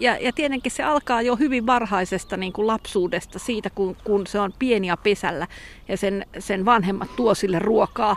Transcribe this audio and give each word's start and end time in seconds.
Ja, 0.00 0.16
ja 0.16 0.32
tietenkin 0.32 0.72
se 0.72 0.82
alkaa 0.82 1.22
jo 1.22 1.36
hyvin 1.36 1.66
varhaisesta 1.66 2.36
niin 2.36 2.52
kuin 2.52 2.66
lapsuudesta, 2.66 3.38
siitä 3.38 3.70
kun, 3.70 3.96
kun 4.04 4.26
se 4.26 4.40
on 4.40 4.52
pieni 4.58 4.86
ja 4.86 4.96
pesällä 4.96 5.46
ja 5.88 5.96
sen, 5.96 6.26
sen 6.38 6.64
vanhemmat 6.64 7.16
tuo 7.16 7.34
sille 7.34 7.58
ruokaa. 7.58 8.16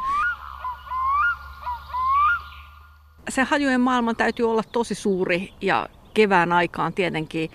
Se 3.29 3.43
hajujen 3.43 3.81
maailman 3.81 4.15
täytyy 4.15 4.51
olla 4.51 4.63
tosi 4.71 4.95
suuri 4.95 5.53
ja 5.61 5.89
kevään 6.13 6.51
aikaan 6.51 6.93
tietenkin 6.93 7.51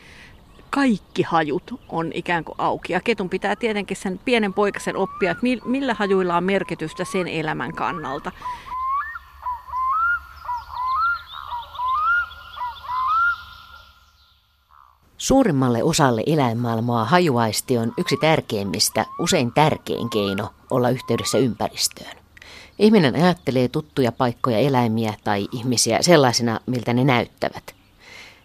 kaikki 0.70 1.22
hajut 1.22 1.80
on 1.88 2.10
ikään 2.14 2.44
kuin 2.44 2.54
auki. 2.58 2.92
Ja 2.92 3.00
ketun 3.00 3.30
pitää 3.30 3.56
tietenkin 3.56 3.96
sen 3.96 4.20
pienen 4.24 4.54
poikasen 4.54 4.96
oppia, 4.96 5.30
että 5.30 5.46
millä 5.64 5.94
hajuilla 5.94 6.36
on 6.36 6.44
merkitystä 6.44 7.04
sen 7.04 7.28
elämän 7.28 7.72
kannalta. 7.72 8.32
Suurimmalle 15.24 15.82
osalle 15.82 16.22
eläinmaailmaa 16.26 17.04
hajuaisti 17.04 17.78
on 17.78 17.92
yksi 17.98 18.16
tärkeimmistä, 18.16 19.06
usein 19.18 19.52
tärkein 19.52 20.10
keino 20.10 20.50
olla 20.70 20.90
yhteydessä 20.90 21.38
ympäristöön. 21.38 22.16
Ihminen 22.78 23.14
ajattelee 23.14 23.68
tuttuja 23.68 24.12
paikkoja, 24.12 24.58
eläimiä 24.58 25.14
tai 25.24 25.48
ihmisiä 25.52 26.02
sellaisina, 26.02 26.60
miltä 26.66 26.92
ne 26.92 27.04
näyttävät. 27.04 27.74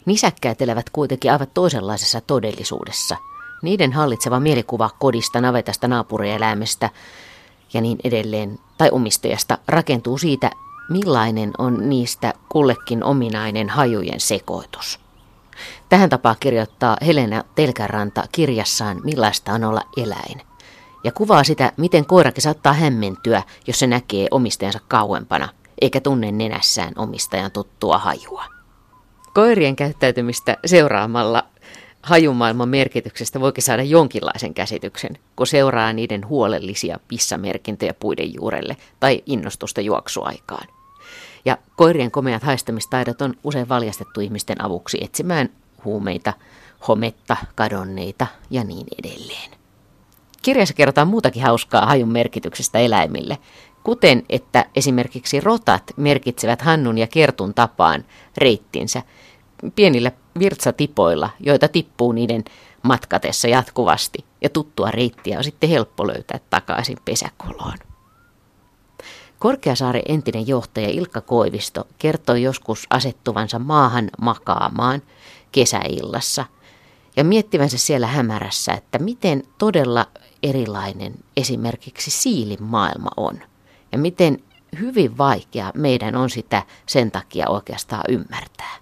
Nisäkkäät 0.05 0.61
elävät 0.61 0.89
kuitenkin 0.89 1.31
aivan 1.31 1.47
toisenlaisessa 1.53 2.21
todellisuudessa. 2.21 3.17
Niiden 3.61 3.93
hallitseva 3.93 4.39
mielikuva 4.39 4.89
kodista, 4.99 5.41
navetasta, 5.41 5.87
naapurieläimestä 5.87 6.89
ja 7.73 7.81
niin 7.81 7.97
edelleen, 8.03 8.59
tai 8.77 8.89
omistajasta, 8.91 9.57
rakentuu 9.67 10.17
siitä, 10.17 10.51
millainen 10.89 11.51
on 11.57 11.89
niistä 11.89 12.33
kullekin 12.49 13.03
ominainen 13.03 13.69
hajujen 13.69 14.19
sekoitus. 14.19 15.08
Tähän 15.89 16.09
tapaa 16.09 16.35
kirjoittaa 16.39 16.97
Helena 17.05 17.43
Telkäranta 17.55 18.23
kirjassaan 18.31 19.01
Millaista 19.03 19.53
on 19.53 19.63
olla 19.63 19.81
eläin. 19.97 20.41
Ja 21.03 21.11
kuvaa 21.11 21.43
sitä, 21.43 21.71
miten 21.77 22.05
koirakin 22.05 22.41
saattaa 22.41 22.73
hämmentyä, 22.73 23.43
jos 23.67 23.79
se 23.79 23.87
näkee 23.87 24.27
omistajansa 24.31 24.79
kauempana, 24.87 25.49
eikä 25.81 26.01
tunne 26.01 26.31
nenässään 26.31 26.93
omistajan 26.95 27.51
tuttua 27.51 27.97
hajua. 27.97 28.45
Koirien 29.33 29.75
käyttäytymistä 29.75 30.57
seuraamalla 30.65 31.43
hajumaailman 32.03 32.69
merkityksestä 32.69 33.39
voikin 33.39 33.63
saada 33.63 33.83
jonkinlaisen 33.83 34.53
käsityksen, 34.53 35.17
kun 35.35 35.47
seuraa 35.47 35.93
niiden 35.93 36.27
huolellisia 36.27 36.99
pissamerkintöjä 37.07 37.93
puiden 37.93 38.33
juurelle 38.33 38.77
tai 38.99 39.23
innostusta 39.25 39.81
juoksuaikaan. 39.81 40.78
Ja 41.45 41.57
koirien 41.75 42.11
komeat 42.11 42.43
haistamistaidot 42.43 43.21
on 43.21 43.33
usein 43.43 43.69
valjastettu 43.69 44.21
ihmisten 44.21 44.65
avuksi 44.65 44.97
etsimään 45.01 45.49
huumeita, 45.85 46.33
hometta, 46.87 47.37
kadonneita 47.55 48.27
ja 48.49 48.63
niin 48.63 48.87
edelleen. 49.03 49.51
Kirjassa 50.41 50.73
kerrotaan 50.73 51.07
muutakin 51.07 51.43
hauskaa 51.43 51.85
hajun 51.85 52.11
merkityksestä 52.11 52.79
eläimille, 52.79 53.37
kuten 53.83 54.23
että 54.29 54.65
esimerkiksi 54.75 55.39
rotat 55.39 55.83
merkitsevät 55.97 56.61
Hannun 56.61 56.97
ja 56.97 57.07
Kertun 57.07 57.53
tapaan 57.53 58.05
reittinsä 58.37 59.03
pienillä 59.75 60.11
virtsatipoilla, 60.39 61.29
joita 61.39 61.67
tippuu 61.67 62.11
niiden 62.11 62.43
matkatessa 62.83 63.47
jatkuvasti, 63.47 64.25
ja 64.41 64.49
tuttua 64.49 64.91
reittiä 64.91 65.37
on 65.37 65.43
sitten 65.43 65.69
helppo 65.69 66.07
löytää 66.07 66.39
takaisin 66.49 66.97
pesäkoloon. 67.05 67.88
Korkeasaaren 69.39 70.01
entinen 70.05 70.47
johtaja 70.47 70.89
Ilkka 70.89 71.21
Koivisto 71.21 71.87
kertoi 71.99 72.43
joskus 72.43 72.87
asettuvansa 72.89 73.59
maahan 73.59 74.09
makaamaan 74.21 75.01
kesäillassa 75.51 76.45
ja 77.15 77.23
miettivänsä 77.23 77.77
siellä 77.77 78.07
hämärässä, 78.07 78.73
että 78.73 78.99
miten 78.99 79.43
todella 79.57 80.05
erilainen 80.43 81.13
esimerkiksi 81.37 82.11
siilin 82.11 82.63
maailma 82.63 83.09
on 83.17 83.39
ja 83.91 83.97
miten 83.97 84.43
hyvin 84.79 85.17
vaikea 85.17 85.71
meidän 85.75 86.15
on 86.15 86.29
sitä 86.29 86.63
sen 86.85 87.11
takia 87.11 87.49
oikeastaan 87.49 88.03
ymmärtää. 88.09 88.75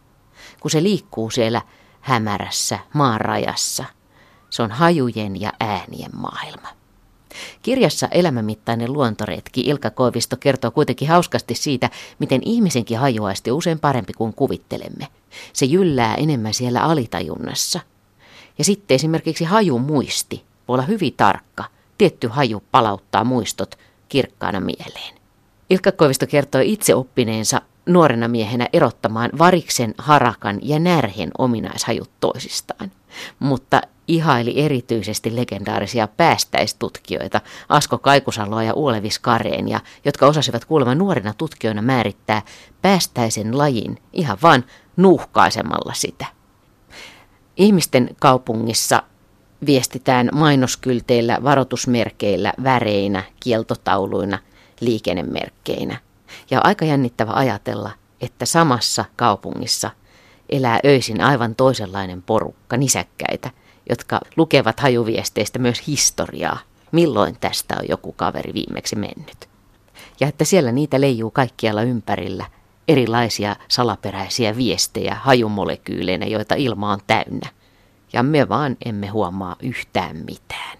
Kun 0.59 0.71
se 0.71 0.83
liikkuu 0.83 1.29
siellä 1.29 1.61
hämärässä, 2.01 2.79
maanrajassa, 2.93 3.85
se 4.49 4.63
on 4.63 4.71
hajujen 4.71 5.41
ja 5.41 5.53
äänien 5.59 6.11
maailma. 6.13 6.76
Kirjassa 7.61 8.07
Elämänmittainen 8.11 8.93
luontoretki 8.93 9.61
Ilkka 9.61 9.89
Koivisto 9.89 10.37
kertoo 10.37 10.71
kuitenkin 10.71 11.07
hauskasti 11.07 11.55
siitä, 11.55 11.89
miten 12.19 12.41
ihmisenkin 12.45 12.99
hajuaisti 12.99 13.51
usein 13.51 13.79
parempi 13.79 14.13
kuin 14.13 14.33
kuvittelemme. 14.33 15.07
Se 15.53 15.65
jyllää 15.65 16.15
enemmän 16.15 16.53
siellä 16.53 16.81
alitajunnassa. 16.81 17.79
Ja 18.57 18.63
sitten 18.63 18.95
esimerkiksi 18.95 19.43
hajumuisti 19.43 20.43
voi 20.67 20.73
olla 20.73 20.83
hyvin 20.83 21.13
tarkka. 21.17 21.63
Tietty 21.97 22.27
haju 22.27 22.63
palauttaa 22.71 23.23
muistot 23.23 23.75
kirkkaana 24.09 24.59
mieleen. 24.59 25.15
Ilkka 25.69 25.91
Koivisto 25.91 26.27
kertoi 26.27 26.71
itse 26.73 26.95
oppineensa 26.95 27.61
nuorena 27.85 28.27
miehenä 28.27 28.67
erottamaan 28.73 29.29
variksen, 29.37 29.95
harakan 29.97 30.59
ja 30.61 30.79
närhen 30.79 31.31
ominaishajut 31.37 32.09
toisistaan. 32.19 32.91
Mutta 33.39 33.81
ihaili 34.07 34.53
erityisesti 34.65 35.35
legendaarisia 35.35 36.07
päästäistutkijoita 36.07 37.41
Asko 37.69 37.97
Kaikusaloa 37.97 38.63
ja 38.63 38.73
Uolevis 38.73 39.19
Kareenia, 39.19 39.79
jotka 40.05 40.27
osasivat 40.27 40.65
kuulemma 40.65 40.95
nuorina 40.95 41.33
tutkijoina 41.37 41.81
määrittää 41.81 42.41
päästäisen 42.81 43.57
lajin 43.57 43.97
ihan 44.13 44.37
vain 44.41 44.63
nuhkaisemalla 44.97 45.93
sitä. 45.93 46.25
Ihmisten 47.57 48.09
kaupungissa 48.19 49.03
viestitään 49.65 50.29
mainoskylteillä, 50.33 51.37
varoitusmerkeillä, 51.43 52.53
väreinä, 52.63 53.23
kieltotauluina, 53.39 54.39
liikennemerkkeinä. 54.79 55.97
Ja 56.51 56.61
aika 56.63 56.85
jännittävä 56.85 57.31
ajatella, 57.33 57.91
että 58.21 58.45
samassa 58.45 59.05
kaupungissa 59.15 59.91
elää 60.49 60.79
öisin 60.85 61.21
aivan 61.21 61.55
toisenlainen 61.55 62.21
porukka 62.21 62.77
nisäkkäitä, 62.77 63.51
jotka 63.89 64.19
lukevat 64.37 64.79
hajuviesteistä 64.79 65.59
myös 65.59 65.87
historiaa, 65.87 66.59
milloin 66.91 67.37
tästä 67.39 67.75
on 67.79 67.89
joku 67.89 68.11
kaveri 68.11 68.53
viimeksi 68.53 68.95
mennyt. 68.95 69.49
Ja 70.19 70.27
että 70.27 70.45
siellä 70.45 70.71
niitä 70.71 71.01
leijuu 71.01 71.31
kaikkialla 71.31 71.83
ympärillä 71.83 72.45
erilaisia 72.87 73.55
salaperäisiä 73.67 74.57
viestejä 74.57 75.15
hajumolekyyleinä, 75.15 76.25
joita 76.25 76.55
ilma 76.55 76.91
on 76.91 76.99
täynnä. 77.07 77.49
Ja 78.13 78.23
me 78.23 78.49
vaan 78.49 78.77
emme 78.85 79.07
huomaa 79.07 79.55
yhtään 79.59 80.17
mitään. 80.17 80.77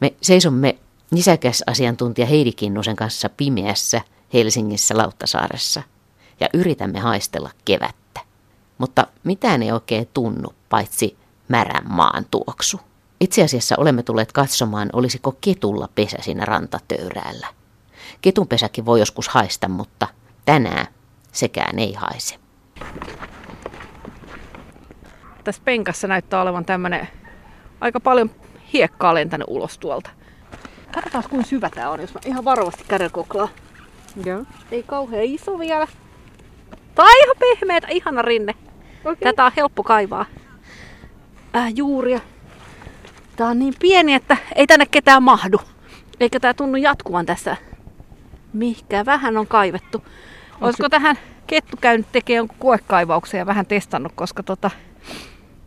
Me 0.00 0.14
seisomme 0.20 0.78
nisäkäs-asiantuntija 1.10 2.26
Heidi 2.26 2.52
Kinnusen 2.52 2.96
kanssa 2.96 3.28
pimeässä 3.36 4.00
Helsingissä 4.32 4.96
Lauttasaaressa 4.96 5.82
ja 6.40 6.48
yritämme 6.54 6.98
haistella 6.98 7.50
kevättä. 7.64 8.20
Mutta 8.78 9.06
mitään 9.24 9.62
ei 9.62 9.72
oikein 9.72 10.08
tunnu, 10.14 10.48
paitsi 10.68 11.16
märän 11.50 11.84
maan 11.88 12.24
tuoksu. 12.30 12.80
Itse 13.20 13.44
asiassa 13.44 13.74
olemme 13.78 14.02
tulleet 14.02 14.32
katsomaan, 14.32 14.90
olisiko 14.92 15.36
ketulla 15.40 15.88
pesä 15.94 16.16
siinä 16.20 16.44
rantatöyräällä. 16.44 17.46
Ketun 18.20 18.48
pesäkin 18.48 18.86
voi 18.86 18.98
joskus 18.98 19.28
haista, 19.28 19.68
mutta 19.68 20.08
tänään 20.44 20.86
sekään 21.32 21.78
ei 21.78 21.92
haise. 21.92 22.36
Tässä 25.44 25.62
penkassa 25.64 26.08
näyttää 26.08 26.42
olevan 26.42 26.64
tämmöinen 26.64 27.08
aika 27.80 28.00
paljon 28.00 28.30
hiekkaa 28.72 29.14
lentänyt 29.14 29.46
ulos 29.50 29.78
tuolta. 29.78 30.10
Katsotaan 30.94 31.24
kuinka 31.30 31.48
syvä 31.48 31.70
tää 31.70 31.90
on, 31.90 32.00
jos 32.00 32.14
mä 32.14 32.20
ihan 32.24 32.44
varovasti 32.44 32.84
kädellä 32.88 33.10
koklaan. 33.10 33.48
Joo. 34.24 34.44
Ei 34.70 34.82
kauhean 34.82 35.24
iso 35.24 35.58
vielä. 35.58 35.86
Tai 36.94 37.20
ihan 37.24 37.36
pehmeä, 37.38 37.80
ihana 37.90 38.22
rinne. 38.22 38.54
Okay. 39.00 39.16
Tätä 39.24 39.44
on 39.44 39.52
helppo 39.56 39.82
kaivaa. 39.82 40.26
Äh, 41.56 41.72
juuria. 41.76 42.20
Tää 43.36 43.48
on 43.48 43.58
niin 43.58 43.74
pieni, 43.80 44.14
että 44.14 44.36
ei 44.54 44.66
tänne 44.66 44.86
ketään 44.86 45.22
mahdu. 45.22 45.60
Eikä 46.20 46.40
tää 46.40 46.54
tunnu 46.54 46.76
jatkuvan 46.76 47.26
tässä. 47.26 47.56
Mihkä 48.52 49.04
vähän 49.04 49.36
on 49.36 49.46
kaivettu. 49.46 50.04
Olisiko 50.60 50.88
tähän 50.88 51.18
kettu 51.46 51.76
käynyt 51.80 52.06
tekemään 52.12 52.36
jonkun 52.36 52.56
koekaivauksen 52.58 53.38
ja 53.38 53.46
vähän 53.46 53.66
testannut, 53.66 54.12
koska 54.14 54.42
tota, 54.42 54.70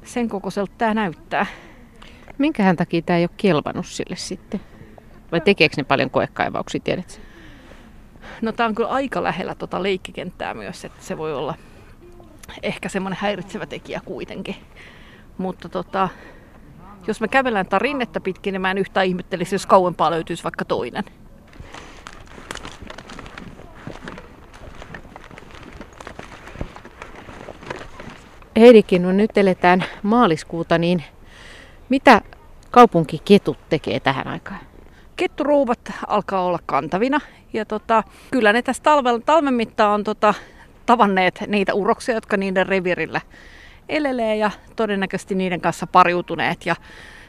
sen 0.03 0.29
kokoiselta 0.29 0.73
tää 0.77 0.93
näyttää. 0.93 1.45
Minkähän 2.37 2.75
takia 2.75 3.01
tää 3.01 3.17
ei 3.17 3.23
ole 3.23 3.29
kelvannut 3.37 3.85
sille 3.85 4.15
sitten? 4.15 4.61
Vai 5.31 5.41
tekeekö 5.41 5.73
ne 5.77 5.83
paljon 5.83 6.09
koekaivauksia, 6.09 6.81
tiedätkö? 6.83 7.13
No 8.41 8.51
tää 8.51 8.67
on 8.67 8.75
kyllä 8.75 8.89
aika 8.89 9.23
lähellä 9.23 9.55
tota 9.55 9.83
leikkikenttää 9.83 10.53
myös, 10.53 10.85
että 10.85 11.03
se 11.03 11.17
voi 11.17 11.33
olla 11.33 11.55
ehkä 12.63 12.89
semmoinen 12.89 13.19
häiritsevä 13.21 13.65
tekijä 13.65 14.01
kuitenkin. 14.05 14.55
Mutta 15.37 15.69
tota, 15.69 16.09
jos 17.07 17.21
me 17.21 17.27
kävellään 17.27 17.65
tätä 17.65 17.79
rinnettä 17.79 18.19
pitkin, 18.19 18.51
niin 18.51 18.61
mä 18.61 18.71
en 18.71 18.77
yhtään 18.77 19.05
ihmettelisi, 19.05 19.55
jos 19.55 19.65
kauempaa 19.65 20.11
löytyisi 20.11 20.43
vaikka 20.43 20.65
toinen. 20.65 21.03
Heidikin, 28.57 29.01
no 29.01 29.11
nyt 29.11 29.37
eletään 29.37 29.83
maaliskuuta, 30.03 30.77
niin 30.77 31.03
mitä 31.89 32.21
kaupunkiketut 32.71 33.57
tekee 33.69 33.99
tähän 33.99 34.27
aikaan? 34.27 34.59
Ketturuuvat 35.15 35.91
alkaa 36.07 36.43
olla 36.45 36.59
kantavina 36.65 37.19
ja 37.53 37.65
tota, 37.65 38.03
kyllä 38.31 38.53
ne 38.53 38.61
tässä 38.61 38.83
talven, 38.83 39.23
talven 39.23 39.53
mittaan 39.53 39.91
on 39.91 40.03
tota, 40.03 40.33
tavanneet 40.85 41.43
niitä 41.47 41.73
uroksia, 41.73 42.15
jotka 42.15 42.37
niiden 42.37 42.67
revirillä 42.67 43.21
elelee 43.89 44.35
ja 44.35 44.51
todennäköisesti 44.75 45.35
niiden 45.35 45.61
kanssa 45.61 45.87
pariutuneet. 45.87 46.65
Ja 46.65 46.75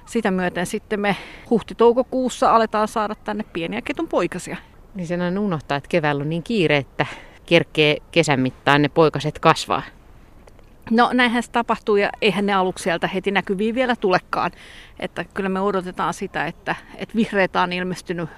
sitä 0.06 0.30
myöten 0.30 0.66
sitten 0.66 1.00
me 1.00 1.16
huhti-toukokuussa 1.50 2.54
aletaan 2.54 2.88
saada 2.88 3.14
tänne 3.14 3.44
pieniä 3.52 3.82
ketun 3.82 4.08
poikasia. 4.08 4.56
Niin 4.94 5.06
sen 5.06 5.22
aina 5.22 5.40
unohtaa, 5.40 5.76
että 5.76 5.88
keväällä 5.88 6.22
on 6.22 6.28
niin 6.28 6.42
kiire, 6.42 6.76
että 6.76 7.06
kerkee 7.46 7.96
kesän 8.10 8.40
mittaan 8.40 8.82
ne 8.82 8.88
poikaset 8.88 9.38
kasvaa. 9.38 9.82
No 10.90 11.10
näinhän 11.12 11.42
se 11.42 11.50
tapahtuu 11.50 11.96
ja 11.96 12.10
eihän 12.20 12.46
ne 12.46 12.52
aluksi 12.52 12.82
sieltä 12.82 13.06
heti 13.06 13.30
näkyviin 13.30 13.74
vielä 13.74 13.96
tulekaan. 13.96 14.50
Että 15.00 15.24
kyllä 15.34 15.48
me 15.48 15.60
odotetaan 15.60 16.14
sitä, 16.14 16.46
että, 16.46 16.74
että 16.96 17.14
vihreitä 17.14 17.62
on 17.62 17.72
ilmestynyt 17.72 18.30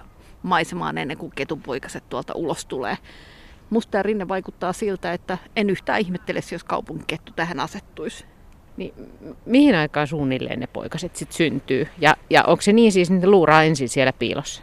maisemaan 0.42 0.98
ennen 0.98 1.18
kuin 1.18 1.32
ketunpoikaset 1.34 2.08
tuolta 2.08 2.32
ulos 2.34 2.66
tulee. 2.66 2.98
Musta 3.70 3.90
tämä 3.90 4.02
rinne 4.02 4.28
vaikuttaa 4.28 4.72
siltä, 4.72 5.12
että 5.12 5.38
en 5.56 5.70
yhtään 5.70 6.00
ihmettelisi, 6.00 6.54
jos 6.54 6.64
kaupunkikettu 6.64 7.32
tähän 7.36 7.60
asettuisi. 7.60 8.24
Niin, 8.76 8.94
mihin 9.46 9.74
aikaan 9.74 10.06
suunnilleen 10.06 10.60
ne 10.60 10.66
poikaset 10.66 11.16
sitten 11.16 11.36
syntyy? 11.36 11.88
Ja, 11.98 12.16
ja 12.30 12.44
onko 12.44 12.62
se 12.62 12.72
niin 12.72 12.92
siis, 12.92 13.10
että 13.10 13.30
luuraa 13.30 13.62
ensin 13.62 13.88
siellä 13.88 14.12
piilossa? 14.12 14.62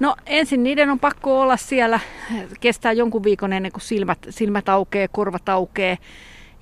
No 0.00 0.16
ensin 0.26 0.62
niiden 0.62 0.90
on 0.90 1.00
pakko 1.00 1.40
olla 1.40 1.56
siellä, 1.56 2.00
kestää 2.60 2.92
jonkun 2.92 3.24
viikon 3.24 3.52
ennen 3.52 3.72
kuin 3.72 3.82
silmät, 3.82 4.18
silmät 4.30 4.68
aukeaa, 4.68 5.08
korvat 5.08 5.48
aukeaa. 5.48 5.96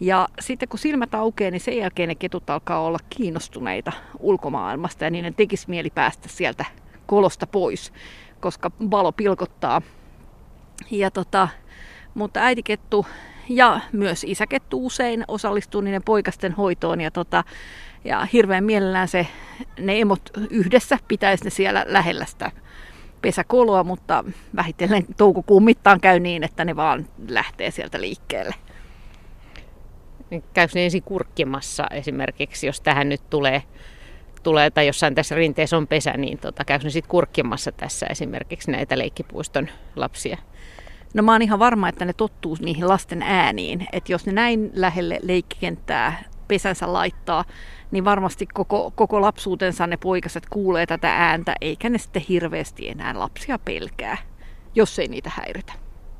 Ja 0.00 0.28
sitten 0.40 0.68
kun 0.68 0.78
silmät 0.78 1.14
aukeaa, 1.14 1.50
niin 1.50 1.60
sen 1.60 1.76
jälkeen 1.76 2.08
ne 2.08 2.14
ketut 2.14 2.50
alkaa 2.50 2.80
olla 2.80 2.98
kiinnostuneita 3.10 3.92
ulkomaailmasta 4.18 5.04
ja 5.04 5.10
niiden 5.10 5.34
tekisi 5.34 5.70
mieli 5.70 5.90
päästä 5.90 6.28
sieltä 6.28 6.64
kolosta 7.06 7.46
pois, 7.46 7.92
koska 8.40 8.70
valo 8.90 9.12
pilkottaa. 9.12 9.82
Ja 10.90 11.10
tota, 11.10 11.48
mutta 12.14 12.40
äitikettu 12.40 13.06
ja 13.48 13.80
myös 13.92 14.24
isäkettu 14.24 14.86
usein 14.86 15.24
osallistuu 15.28 15.80
niiden 15.80 16.02
poikasten 16.02 16.52
hoitoon 16.52 17.00
ja, 17.00 17.10
tota, 17.10 17.44
ja 18.04 18.24
hirveän 18.24 18.64
mielellään 18.64 19.08
se, 19.08 19.26
ne 19.78 20.00
emot 20.00 20.30
yhdessä 20.50 20.98
pitäisi 21.08 21.44
ne 21.44 21.50
siellä 21.50 21.84
lähellä 21.88 22.24
sitä 22.24 22.50
pesäkoloa, 23.22 23.84
mutta 23.84 24.24
vähitellen 24.56 25.06
toukokuun 25.16 25.64
mittaan 25.64 26.00
käy 26.00 26.20
niin, 26.20 26.44
että 26.44 26.64
ne 26.64 26.76
vaan 26.76 27.06
lähtee 27.28 27.70
sieltä 27.70 28.00
liikkeelle. 28.00 28.54
Niin 30.30 30.44
käykö 30.54 30.72
ne 30.74 30.84
ensin 30.84 31.02
kurkkimassa 31.02 31.86
esimerkiksi, 31.90 32.66
jos 32.66 32.80
tähän 32.80 33.08
nyt 33.08 33.30
tulee, 33.30 33.62
tulee 34.42 34.70
tai 34.70 34.86
jossain 34.86 35.14
tässä 35.14 35.34
rinteessä 35.34 35.76
on 35.76 35.86
pesä, 35.86 36.12
niin 36.12 36.38
tota, 36.38 36.64
käykö 36.64 36.84
ne 36.84 36.90
sitten 36.90 37.10
kurkkimassa 37.10 37.72
tässä 37.72 38.06
esimerkiksi 38.06 38.70
näitä 38.70 38.98
leikkipuiston 38.98 39.68
lapsia? 39.96 40.38
No 41.14 41.22
mä 41.22 41.32
oon 41.32 41.42
ihan 41.42 41.58
varma, 41.58 41.88
että 41.88 42.04
ne 42.04 42.12
tottuu 42.12 42.56
niihin 42.60 42.88
lasten 42.88 43.22
ääniin. 43.22 43.86
Että 43.92 44.12
jos 44.12 44.26
ne 44.26 44.32
näin 44.32 44.70
lähelle 44.74 45.18
leikkikenttää 45.22 46.22
pesänsä 46.48 46.92
laittaa, 46.92 47.44
niin 47.90 48.04
varmasti 48.04 48.46
koko, 48.54 48.92
koko 48.94 49.20
lapsuutensa 49.20 49.86
ne 49.86 49.96
poikaset 49.96 50.46
kuulee 50.50 50.86
tätä 50.86 51.16
ääntä, 51.16 51.54
eikä 51.60 51.88
ne 51.88 51.98
sitten 51.98 52.22
hirveästi 52.28 52.88
enää 52.88 53.18
lapsia 53.18 53.58
pelkää, 53.58 54.16
jos 54.74 54.98
ei 54.98 55.08
niitä 55.08 55.30
häiritä. 55.34 55.72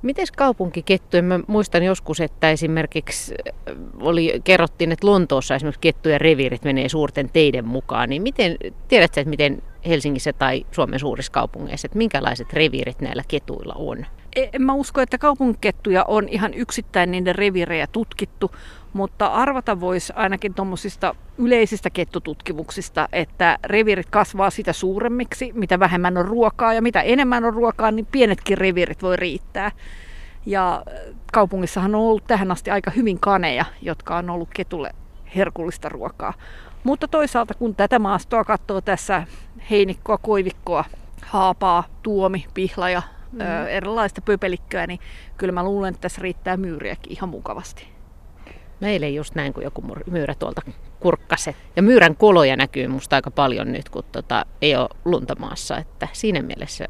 Miten 0.02 0.26
kaupunkikettuja? 0.37 1.23
Mä 1.23 1.40
muistan 1.46 1.82
joskus, 1.82 2.20
että 2.20 2.50
esimerkiksi 2.50 3.35
äh, 3.49 3.75
oli, 4.00 4.40
kerrottiin, 4.44 4.93
että 4.93 5.06
Lontoossa 5.06 5.55
esimerkiksi 5.55 5.81
kettujen 5.81 6.20
reviirit 6.20 6.64
menee 6.64 6.88
suurten 6.88 7.31
teiden 7.32 7.69
mukaan. 7.69 8.08
Niin 8.08 8.23
miten, 8.23 8.56
tiedätkö, 8.88 9.20
että 9.20 9.31
miten 9.31 9.62
Helsingissä 9.87 10.32
tai 10.32 10.67
Suomen 10.70 10.99
suurissa 10.99 11.32
kaupungeissa, 11.32 11.87
että 11.87 11.99
minkälaiset 11.99 12.52
reviirit 12.52 13.00
näillä 13.00 13.23
ketuilla 13.29 13.75
on? 13.76 14.06
E, 14.38 14.50
en 14.52 14.62
mä 14.62 14.75
usko, 14.75 15.00
että 15.00 15.19
kaupunkikettuja 15.19 16.05
on 16.05 16.29
ihan 16.29 16.55
yksittäin 16.55 17.11
niiden 17.11 17.35
revirejä 17.35 17.87
tutkittu, 17.87 18.50
mutta 18.93 19.26
arvata 19.26 19.81
voisi 19.81 20.12
ainakin 20.17 20.55
tuommoisista 20.55 21.14
yleisistä 21.38 21.90
kettututkimuksista, 21.90 23.08
että 23.12 23.58
revirit 23.64 24.06
kasvaa 24.11 24.50
sitä 24.50 24.73
suuremmiksi, 24.73 25.52
mitä 25.55 25.79
vähemmän 25.79 26.17
on 26.17 26.25
ruokaa 26.25 26.75
ja 26.75 26.82
mitä 26.82 27.02
enemmän 27.02 27.44
on 27.44 27.55
ruokaa, 27.55 27.90
niin 27.90 28.06
pienetkin 28.06 28.58
revirit 28.58 29.02
voi 29.02 29.17
riittää. 29.17 29.73
Ja 30.46 30.82
kaupungissahan 31.32 31.94
on 31.94 32.00
ollut 32.00 32.25
tähän 32.26 32.50
asti 32.50 32.70
aika 32.70 32.90
hyvin 32.90 33.20
kaneja, 33.20 33.64
jotka 33.82 34.17
on 34.17 34.31
ollut 34.31 34.49
ketulle 34.55 34.90
herkullista 35.37 35.88
ruokaa. 35.88 36.35
Mutta 36.85 37.08
toisaalta 37.08 37.55
kun 37.55 37.75
tätä 37.75 37.99
maastoa 37.99 38.44
katsoo 38.44 38.81
tässä 38.81 39.26
heinikkoa, 39.70 40.19
koivikkoa, 40.19 40.85
haapaa, 41.23 41.85
tuomi, 42.02 42.46
pihla 42.55 42.90
ja 42.90 43.02
mm. 43.33 43.41
ö, 43.41 43.69
erilaista 43.69 44.23
pöpelikköä, 44.23 44.87
niin 44.87 45.01
kyllä 45.37 45.53
mä 45.53 45.65
luulen, 45.65 45.89
että 45.89 46.01
tässä 46.01 46.23
riittää 46.23 46.57
myyriäkin 46.57 47.13
ihan 47.13 47.29
mukavasti. 47.29 47.89
Meille 48.81 49.09
just 49.09 49.35
näin, 49.35 49.53
kun 49.53 49.63
joku 49.63 49.85
myyrä 50.11 50.35
tuolta 50.35 50.63
kurkkase. 51.01 51.55
Ja 51.77 51.83
myyrän 51.83 52.17
koloja 52.17 52.57
näkyy 52.57 52.89
musta 52.89 53.17
aika 53.17 53.31
paljon 53.31 53.73
nyt, 53.73 53.89
kun 53.89 54.05
tota, 54.13 54.47
ei 54.63 54.77
ole 54.77 54.89
lunta 55.05 55.35
maassa. 55.39 55.79
Että 55.79 56.09
siinä 56.13 56.43
mielessä 56.43 56.87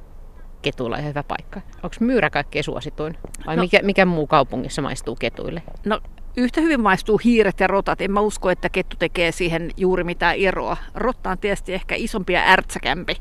ketuilla 0.62 0.96
on 0.96 1.04
hyvä 1.04 1.22
paikka. 1.22 1.60
Onko 1.82 1.96
myyrä 2.00 2.30
kaikkein 2.30 2.64
suosituin? 2.64 3.18
Vai 3.46 3.56
no, 3.56 3.62
mikä, 3.62 3.80
mikä 3.82 4.04
muu 4.04 4.26
kaupungissa 4.26 4.82
maistuu 4.82 5.16
ketuille? 5.16 5.62
No 5.86 6.00
yhtä 6.36 6.60
hyvin 6.60 6.80
maistuu 6.80 7.20
hiiret 7.24 7.60
ja 7.60 7.66
rotat. 7.66 8.00
En 8.00 8.12
mä 8.12 8.20
usko, 8.20 8.50
että 8.50 8.68
kettu 8.68 8.96
tekee 8.98 9.32
siihen 9.32 9.70
juuri 9.76 10.04
mitään 10.04 10.36
eroa. 10.36 10.76
Rotta 10.94 11.30
on 11.30 11.38
tietysti 11.38 11.74
ehkä 11.74 11.94
isompi 11.94 12.32
ja 12.32 12.42
ärtsäkämpi. 12.46 13.16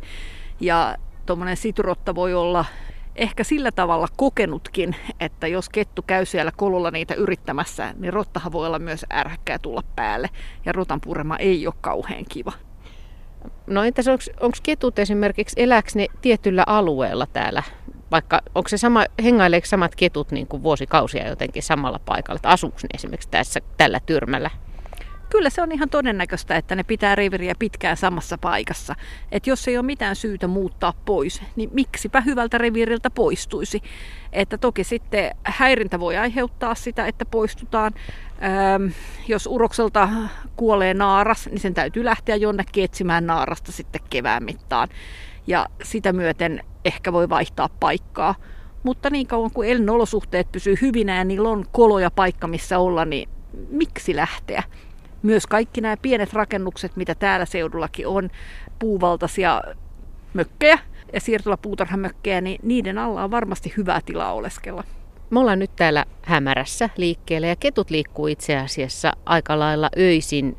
Ja 0.60 0.96
tuommoinen 1.26 1.58
siturotta 1.58 2.16
voi 2.16 2.34
olla 2.34 2.66
ehkä 3.18 3.44
sillä 3.44 3.72
tavalla 3.72 4.08
kokenutkin, 4.18 4.96
että 5.20 5.48
jos 5.48 5.70
kettu 5.70 6.02
käy 6.02 6.26
siellä 6.26 6.52
kololla 6.58 6.92
niitä 6.92 7.14
yrittämässä, 7.14 7.94
niin 7.98 8.14
rottahan 8.14 8.52
voi 8.52 8.68
olla 8.68 8.80
myös 8.80 9.06
ärhäkkää 9.14 9.60
tulla 9.60 9.84
päälle. 9.96 10.30
Ja 10.66 10.72
rotan 10.72 11.02
purema 11.02 11.38
ei 11.38 11.68
ole 11.68 11.76
kauhean 11.82 12.26
kiva. 12.30 12.54
No 13.68 13.84
entäs 13.84 14.08
onko 14.08 14.58
ketut 14.64 15.00
esimerkiksi, 15.00 15.62
elääkö 15.62 15.90
ne 15.96 16.08
tietyllä 16.22 16.64
alueella 16.68 17.28
täällä? 17.34 17.64
Vaikka 18.12 18.42
onko 18.56 18.70
se 18.70 18.78
sama, 18.78 19.06
hengaileeko 19.24 19.68
samat 19.68 19.96
ketut 19.96 20.32
niin 20.32 20.48
kuin 20.48 20.64
vuosikausia 20.64 21.28
jotenkin 21.28 21.64
samalla 21.64 22.00
paikalla? 22.06 22.36
Että 22.36 22.50
asuuko 22.50 22.78
ne 22.84 22.90
esimerkiksi 22.94 23.30
tässä, 23.30 23.60
tällä 23.78 24.00
tyrmällä? 24.06 24.50
Kyllä 25.30 25.50
se 25.50 25.62
on 25.62 25.72
ihan 25.72 25.90
todennäköistä, 25.90 26.56
että 26.56 26.76
ne 26.76 26.84
pitää 26.84 27.16
reviriä 27.16 27.54
pitkään 27.60 27.98
samassa 27.98 28.38
paikassa. 28.38 28.96
Et 29.32 29.48
jos 29.48 29.68
ei 29.68 29.78
ole 29.78 29.86
mitään 29.86 30.16
syytä 30.16 30.48
muuttaa 30.48 30.94
pois, 31.06 31.42
niin 31.56 31.70
miksipä 31.74 32.22
hyvältä 32.22 32.58
reviiriltä 32.58 33.10
poistuisi. 33.10 33.82
Että 34.34 34.58
toki 34.58 34.84
sitten 34.84 35.32
häirintä 35.44 36.00
voi 36.00 36.18
aiheuttaa 36.18 36.76
sitä, 36.76 37.06
että 37.06 37.26
poistutaan. 37.26 37.94
Ähm, 38.44 38.92
jos 39.28 39.48
urokselta 39.48 40.10
kuolee 40.56 40.94
naaras, 40.94 41.46
niin 41.46 41.60
sen 41.60 41.74
täytyy 41.74 42.06
lähteä 42.06 42.36
jonnekin 42.36 42.84
etsimään 42.84 43.28
naarasta 43.28 43.72
sitten 43.72 44.02
kevään 44.10 44.44
mittaan. 44.44 44.88
Ja 45.48 45.66
sitä 45.84 46.14
myöten 46.14 46.64
ehkä 46.86 47.14
voi 47.14 47.30
vaihtaa 47.30 47.70
paikkaa. 47.80 48.36
Mutta 48.84 49.10
niin 49.10 49.28
kauan 49.28 49.52
kuin 49.52 49.70
elinolosuhteet 49.70 50.52
pysyy 50.52 50.76
hyvinä 50.82 51.18
ja 51.18 51.24
niillä 51.24 51.50
on 51.50 51.66
kolo 51.72 52.00
ja 52.00 52.12
paikka 52.12 52.48
missä 52.48 52.80
olla, 52.80 53.06
niin 53.06 53.30
miksi 53.70 54.16
lähteä? 54.16 54.64
Myös 55.28 55.48
kaikki 55.48 55.82
nämä 55.82 55.98
pienet 55.98 56.34
rakennukset, 56.34 56.96
mitä 56.96 57.16
täällä 57.16 57.46
seudullakin 57.46 58.08
on, 58.08 58.30
puuvaltaisia 58.80 59.62
mökkejä 60.34 60.80
ja 61.14 61.22
siirtolapuutarhamökkejä, 61.22 62.42
niin 62.42 62.60
niiden 62.64 62.98
alla 62.98 63.24
on 63.24 63.32
varmasti 63.32 63.74
hyvää 63.78 64.02
tilaa 64.06 64.34
oleskella. 64.34 64.84
Me 65.30 65.40
ollaan 65.40 65.60
nyt 65.60 65.76
täällä 65.76 66.06
hämärässä 66.22 66.90
liikkeellä 66.98 67.48
ja 67.48 67.56
ketut 67.56 67.90
liikkuu 67.90 68.28
itse 68.28 68.58
asiassa 68.58 69.14
aika 69.26 69.60
lailla 69.60 69.90
öisin 69.98 70.58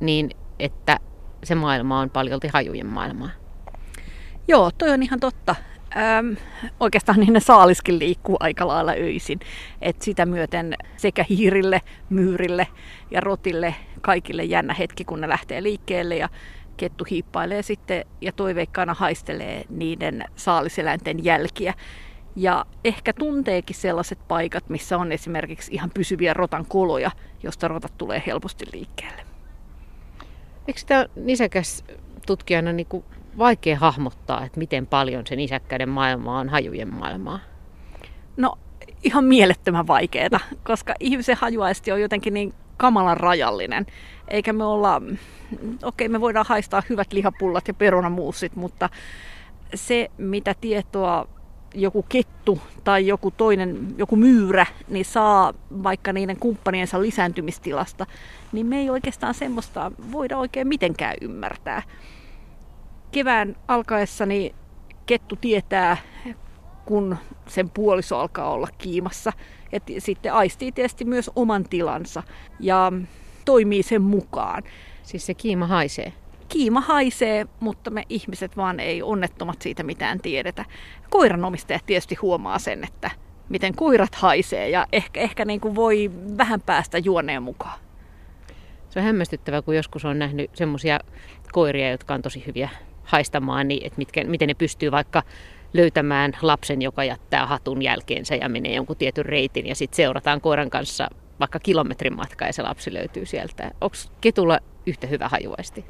niin, 0.00 0.30
että 0.58 0.98
se 1.44 1.54
maailma 1.54 2.00
on 2.00 2.10
paljolti 2.10 2.48
hajujen 2.52 2.86
maailmaa. 2.86 3.30
Joo, 4.48 4.70
toi 4.78 4.90
on 4.90 5.02
ihan 5.02 5.20
totta. 5.20 5.54
Öm, 5.98 6.36
oikeastaan 6.80 7.20
niin 7.20 7.32
ne 7.32 7.40
saaliskin 7.40 7.98
liikkuu 7.98 8.36
aika 8.40 8.68
lailla 8.68 8.92
öisin. 8.92 9.40
Et 9.82 10.02
sitä 10.02 10.26
myöten 10.26 10.74
sekä 10.96 11.24
hiirille, 11.28 11.82
myyrille 12.10 12.66
ja 13.10 13.20
rotille 13.20 13.74
kaikille 14.00 14.44
jännä 14.44 14.74
hetki, 14.74 15.04
kun 15.04 15.20
ne 15.20 15.28
lähtee 15.28 15.62
liikkeelle 15.62 16.16
ja 16.16 16.28
kettu 16.76 17.04
hiippailee 17.10 17.62
sitten 17.62 18.04
ja 18.20 18.32
toiveikkaana 18.32 18.94
haistelee 18.94 19.64
niiden 19.68 20.24
saaliseläinten 20.36 21.24
jälkiä. 21.24 21.74
Ja 22.36 22.66
ehkä 22.84 23.12
tunteekin 23.12 23.76
sellaiset 23.76 24.18
paikat, 24.28 24.68
missä 24.68 24.98
on 24.98 25.12
esimerkiksi 25.12 25.74
ihan 25.74 25.90
pysyviä 25.94 26.34
rotan 26.34 26.66
koloja, 26.66 27.10
josta 27.42 27.68
rotat 27.68 27.92
tulee 27.98 28.22
helposti 28.26 28.64
liikkeelle. 28.72 29.22
Eikö 30.68 30.80
tämä 30.86 31.06
nisäkäs 31.16 31.84
tutkijana 32.26 32.72
niin 32.72 32.86
kuin 32.86 33.04
vaikea 33.38 33.78
hahmottaa, 33.78 34.44
että 34.44 34.58
miten 34.58 34.86
paljon 34.86 35.26
sen 35.26 35.40
isäkkäiden 35.40 35.88
maailma 35.88 36.38
on 36.38 36.48
hajujen 36.48 36.94
maailmaa? 36.94 37.38
No 38.36 38.58
ihan 39.04 39.24
mielettömän 39.24 39.86
vaikeaa, 39.86 40.40
koska 40.64 40.94
ihmisen 41.00 41.36
hajuaisti 41.36 41.92
on 41.92 42.00
jotenkin 42.00 42.34
niin 42.34 42.54
kamalan 42.76 43.16
rajallinen. 43.16 43.86
Eikä 44.28 44.52
me 44.52 44.64
olla, 44.64 44.96
okei 44.96 45.76
okay, 45.82 46.08
me 46.08 46.20
voidaan 46.20 46.46
haistaa 46.48 46.82
hyvät 46.88 47.12
lihapullat 47.12 47.68
ja 47.68 47.74
perunamuussit, 47.74 48.56
mutta 48.56 48.88
se 49.74 50.10
mitä 50.18 50.54
tietoa 50.60 51.28
joku 51.74 52.04
kettu 52.08 52.60
tai 52.84 53.06
joku 53.06 53.30
toinen, 53.30 53.94
joku 53.98 54.16
myyrä, 54.16 54.66
niin 54.88 55.04
saa 55.04 55.54
vaikka 55.82 56.12
niiden 56.12 56.36
kumppaniensa 56.36 57.02
lisääntymistilasta, 57.02 58.06
niin 58.52 58.66
me 58.66 58.78
ei 58.78 58.90
oikeastaan 58.90 59.34
semmoista 59.34 59.92
voida 60.12 60.38
oikein 60.38 60.68
mitenkään 60.68 61.16
ymmärtää. 61.20 61.82
Kevään 63.12 63.56
alkaessa 63.68 64.26
niin 64.26 64.54
kettu 65.06 65.36
tietää, 65.36 65.96
kun 66.84 67.16
sen 67.46 67.70
puoliso 67.70 68.18
alkaa 68.18 68.50
olla 68.50 68.68
kiimassa. 68.78 69.32
Ja 69.72 70.00
sitten 70.00 70.32
aistii 70.32 70.72
tietysti 70.72 71.04
myös 71.04 71.30
oman 71.36 71.64
tilansa 71.64 72.22
ja 72.60 72.92
toimii 73.44 73.82
sen 73.82 74.02
mukaan. 74.02 74.62
Siis 75.02 75.26
se 75.26 75.34
kiima 75.34 75.66
haisee? 75.66 76.12
Kiima 76.48 76.80
haisee, 76.80 77.46
mutta 77.60 77.90
me 77.90 78.04
ihmiset 78.08 78.56
vaan 78.56 78.80
ei 78.80 79.02
onnettomat 79.02 79.62
siitä 79.62 79.82
mitään 79.82 80.20
tiedetä. 80.20 80.64
Koiranomistajat 81.10 81.86
tietysti 81.86 82.14
huomaa 82.14 82.58
sen, 82.58 82.84
että 82.84 83.10
miten 83.48 83.74
koirat 83.74 84.14
haisee 84.14 84.68
ja 84.70 84.86
ehkä, 84.92 85.20
ehkä 85.20 85.44
niin 85.44 85.60
kuin 85.60 85.74
voi 85.74 86.10
vähän 86.38 86.60
päästä 86.60 86.98
juoneen 86.98 87.42
mukaan. 87.42 87.78
Se 88.90 88.98
on 88.98 89.04
hämmästyttävää, 89.04 89.62
kun 89.62 89.76
joskus 89.76 90.04
on 90.04 90.18
nähnyt 90.18 90.50
semmoisia 90.54 91.00
koiria, 91.52 91.90
jotka 91.90 92.14
on 92.14 92.22
tosi 92.22 92.46
hyviä 92.46 92.68
haistamaan, 93.08 93.68
niin 93.68 93.86
että 93.86 93.98
mitkä, 93.98 94.24
miten 94.24 94.48
ne 94.48 94.54
pystyy 94.54 94.90
vaikka 94.90 95.22
löytämään 95.72 96.32
lapsen, 96.42 96.82
joka 96.82 97.04
jättää 97.04 97.46
hatun 97.46 97.82
jälkeensä 97.82 98.34
ja 98.34 98.48
menee 98.48 98.74
jonkun 98.74 98.96
tietyn 98.96 99.26
reitin 99.26 99.66
ja 99.66 99.74
sitten 99.74 99.96
seurataan 99.96 100.40
koiran 100.40 100.70
kanssa 100.70 101.08
vaikka 101.40 101.58
kilometrin 101.58 102.16
matka 102.16 102.46
ja 102.46 102.52
se 102.52 102.62
lapsi 102.62 102.94
löytyy 102.94 103.26
sieltä. 103.26 103.70
Onko 103.80 103.96
ketulla 104.20 104.58
yhtä 104.86 105.06
hyvä 105.06 105.28
hajuaisti? 105.28 105.84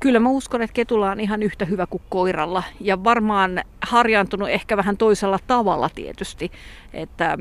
Kyllä 0.00 0.20
mä 0.20 0.28
uskon, 0.28 0.62
että 0.62 0.74
ketulla 0.74 1.10
on 1.10 1.20
ihan 1.20 1.42
yhtä 1.42 1.64
hyvä 1.64 1.86
kuin 1.86 2.02
koiralla 2.08 2.62
ja 2.80 3.04
varmaan 3.04 3.60
harjaantunut 3.80 4.48
ehkä 4.48 4.76
vähän 4.76 4.96
toisella 4.96 5.38
tavalla 5.46 5.90
tietysti, 5.94 6.52
että 6.92 7.38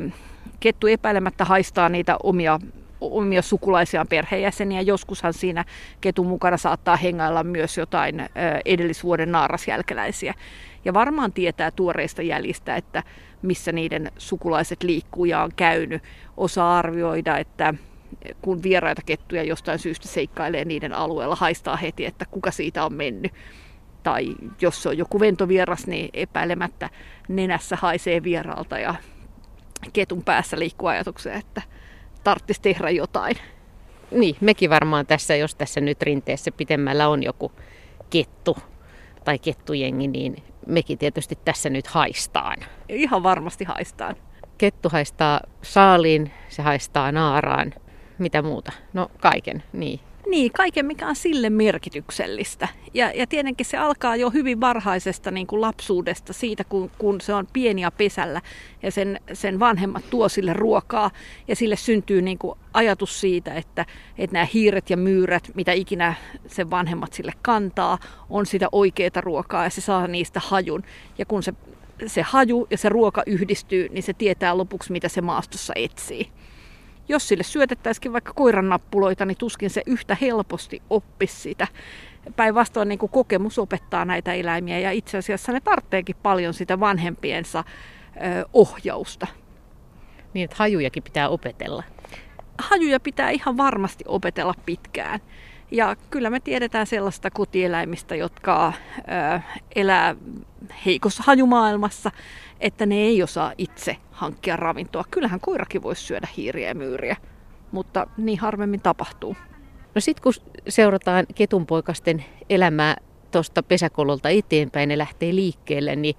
kettu 0.59 0.87
epäilemättä 0.87 1.45
haistaa 1.45 1.89
niitä 1.89 2.17
omia 2.23 2.59
omia 3.01 3.41
sukulaisiaan 3.41 4.07
perheenjäseniä. 4.07 4.81
Joskushan 4.81 5.33
siinä 5.33 5.65
ketun 6.01 6.27
mukana 6.27 6.57
saattaa 6.57 6.95
hengailla 6.95 7.43
myös 7.43 7.77
jotain 7.77 8.29
edellisvuoden 8.65 9.31
naarasjälkeläisiä. 9.31 10.33
Ja 10.85 10.93
varmaan 10.93 11.33
tietää 11.33 11.71
tuoreista 11.71 12.21
jäljistä, 12.21 12.75
että 12.75 13.03
missä 13.41 13.71
niiden 13.71 14.11
sukulaiset 14.17 14.83
liikkuu 14.83 15.25
ja 15.25 15.43
on 15.43 15.51
käynyt. 15.55 16.03
Osaa 16.37 16.77
arvioida, 16.77 17.37
että 17.37 17.73
kun 18.41 18.63
vieraita 18.63 19.01
kettuja 19.05 19.43
jostain 19.43 19.79
syystä 19.79 20.07
seikkailee 20.07 20.65
niiden 20.65 20.93
alueella, 20.93 21.35
haistaa 21.35 21.75
heti, 21.77 22.05
että 22.05 22.25
kuka 22.31 22.51
siitä 22.51 22.85
on 22.85 22.93
mennyt. 22.93 23.33
Tai 24.03 24.35
jos 24.61 24.83
se 24.83 24.89
on 24.89 24.97
joku 24.97 25.19
ventovieras, 25.19 25.87
niin 25.87 26.09
epäilemättä 26.13 26.89
nenässä 27.27 27.75
haisee 27.75 28.23
vieraalta 28.23 28.79
ja 28.79 28.95
ketun 29.93 30.23
päässä 30.23 30.59
liikkuu 30.59 30.87
ajatuksia, 30.87 31.33
että 31.33 31.61
tarvitsisi 32.23 32.61
tehdä 32.61 32.89
jotain. 32.89 33.35
Niin, 34.11 34.35
mekin 34.41 34.69
varmaan 34.69 35.05
tässä, 35.05 35.35
jos 35.35 35.55
tässä 35.55 35.81
nyt 35.81 36.01
rinteessä 36.01 36.51
pitemmällä 36.51 37.07
on 37.07 37.23
joku 37.23 37.51
kettu 38.09 38.57
tai 39.23 39.39
kettujengi, 39.39 40.07
niin 40.07 40.43
mekin 40.67 40.97
tietysti 40.97 41.37
tässä 41.45 41.69
nyt 41.69 41.87
haistaan. 41.87 42.57
Ihan 42.89 43.23
varmasti 43.23 43.63
haistaan. 43.63 44.15
Kettu 44.57 44.89
haistaa 44.89 45.41
saaliin, 45.61 46.31
se 46.49 46.61
haistaa 46.61 47.11
naaraan. 47.11 47.73
Mitä 48.17 48.41
muuta? 48.41 48.71
No 48.93 49.11
kaiken, 49.19 49.63
niin. 49.73 49.99
Niin, 50.27 50.51
kaiken 50.51 50.85
mikä 50.85 51.07
on 51.07 51.15
sille 51.15 51.49
merkityksellistä. 51.49 52.67
Ja, 52.93 53.11
ja 53.11 53.27
tietenkin 53.27 53.65
se 53.65 53.77
alkaa 53.77 54.15
jo 54.15 54.29
hyvin 54.29 54.61
varhaisesta 54.61 55.31
niin 55.31 55.47
kuin 55.47 55.61
lapsuudesta, 55.61 56.33
siitä 56.33 56.63
kun, 56.63 56.91
kun 56.97 57.21
se 57.21 57.33
on 57.33 57.47
pieni 57.53 57.81
ja 57.81 57.91
pesällä 57.91 58.41
ja 58.83 58.91
sen, 58.91 59.19
sen 59.33 59.59
vanhemmat 59.59 60.09
tuo 60.09 60.29
sille 60.29 60.53
ruokaa. 60.53 61.11
Ja 61.47 61.55
sille 61.55 61.75
syntyy 61.75 62.21
niin 62.21 62.37
kuin 62.37 62.59
ajatus 62.73 63.21
siitä, 63.21 63.53
että, 63.53 63.85
että 64.17 64.33
nämä 64.33 64.47
hiiret 64.53 64.89
ja 64.89 64.97
myyrät, 64.97 65.51
mitä 65.55 65.71
ikinä 65.71 66.13
sen 66.47 66.69
vanhemmat 66.69 67.13
sille 67.13 67.33
kantaa, 67.41 67.97
on 68.29 68.45
sitä 68.45 68.67
oikeaa 68.71 69.21
ruokaa 69.21 69.63
ja 69.63 69.69
se 69.69 69.81
saa 69.81 70.07
niistä 70.07 70.41
hajun. 70.43 70.83
Ja 71.17 71.25
kun 71.25 71.43
se, 71.43 71.53
se 72.07 72.21
haju 72.21 72.67
ja 72.69 72.77
se 72.77 72.89
ruoka 72.89 73.23
yhdistyy, 73.25 73.89
niin 73.89 74.03
se 74.03 74.13
tietää 74.13 74.57
lopuksi, 74.57 74.91
mitä 74.91 75.09
se 75.09 75.21
maastossa 75.21 75.73
etsii 75.75 76.31
jos 77.09 77.27
sille 77.27 77.43
syötettäisikin 77.43 78.13
vaikka 78.13 78.33
koiran 78.33 78.69
nappuloita, 78.69 79.25
niin 79.25 79.37
tuskin 79.37 79.69
se 79.69 79.81
yhtä 79.85 80.17
helposti 80.21 80.81
oppisi 80.89 81.35
sitä. 81.35 81.67
Päinvastoin 82.35 82.89
niin 82.89 82.99
kuin 82.99 83.09
kokemus 83.09 83.59
opettaa 83.59 84.05
näitä 84.05 84.33
eläimiä 84.33 84.79
ja 84.79 84.91
itse 84.91 85.17
asiassa 85.17 85.51
ne 85.51 85.59
tarvitseekin 85.59 86.15
paljon 86.23 86.53
sitä 86.53 86.79
vanhempiensa 86.79 87.63
ö, 88.15 88.45
ohjausta. 88.53 89.27
Niin, 90.33 90.43
että 90.43 90.55
hajujakin 90.59 91.03
pitää 91.03 91.29
opetella. 91.29 91.83
Hajuja 92.57 92.99
pitää 92.99 93.29
ihan 93.29 93.57
varmasti 93.57 94.03
opetella 94.07 94.53
pitkään. 94.65 95.19
Ja 95.71 95.95
kyllä 96.09 96.29
me 96.29 96.39
tiedetään 96.39 96.87
sellaista 96.87 97.31
kotieläimistä, 97.31 98.15
jotka 98.15 98.73
ö, 98.97 99.39
elää 99.75 100.15
heikossa 100.85 101.23
hajumaailmassa, 101.25 102.11
että 102.61 102.85
ne 102.85 102.95
ei 102.95 103.23
osaa 103.23 103.53
itse 103.57 103.97
hankkia 104.11 104.57
ravintoa. 104.57 105.03
Kyllähän 105.11 105.39
koirakin 105.39 105.83
voisi 105.83 106.03
syödä 106.03 106.27
hiiriä 106.37 106.67
ja 106.67 106.75
myyriä, 106.75 107.15
mutta 107.71 108.07
niin 108.17 108.39
harvemmin 108.39 108.81
tapahtuu. 108.81 109.35
No 109.95 110.01
sitten 110.01 110.23
kun 110.23 110.33
seurataan 110.67 111.25
ketunpoikasten 111.35 112.25
elämää 112.49 112.95
tuosta 113.31 113.63
pesäkololta 113.63 114.29
eteenpäin, 114.29 114.89
ne 114.89 114.97
lähtee 114.97 115.35
liikkeelle, 115.35 115.95
niin 115.95 116.15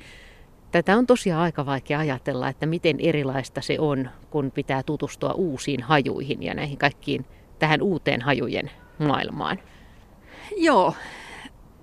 tätä 0.71 0.97
on 0.97 1.07
tosiaan 1.07 1.43
aika 1.43 1.67
vaikea 1.67 1.99
ajatella, 1.99 2.49
että 2.49 2.67
miten 2.67 2.97
erilaista 3.01 3.61
se 3.61 3.77
on, 3.79 4.11
kun 4.31 4.51
pitää 4.51 4.83
tutustua 4.83 5.33
uusiin 5.33 5.83
hajuihin 5.83 6.43
ja 6.43 6.55
näihin 6.55 6.79
kaikkiin 6.79 7.27
tähän 7.59 7.83
uuteen 7.83 8.23
hajujen 8.23 8.71
maailmaan. 8.99 9.59
Joo, 10.57 10.95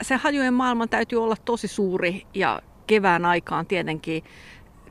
se 0.01 0.15
hajujen 0.15 0.53
maailma 0.53 0.87
täytyy 0.87 1.23
olla 1.23 1.35
tosi 1.45 1.67
suuri 1.67 2.23
ja 2.33 2.61
kevään 2.89 3.25
aikaan 3.25 3.65
tietenkin 3.65 4.23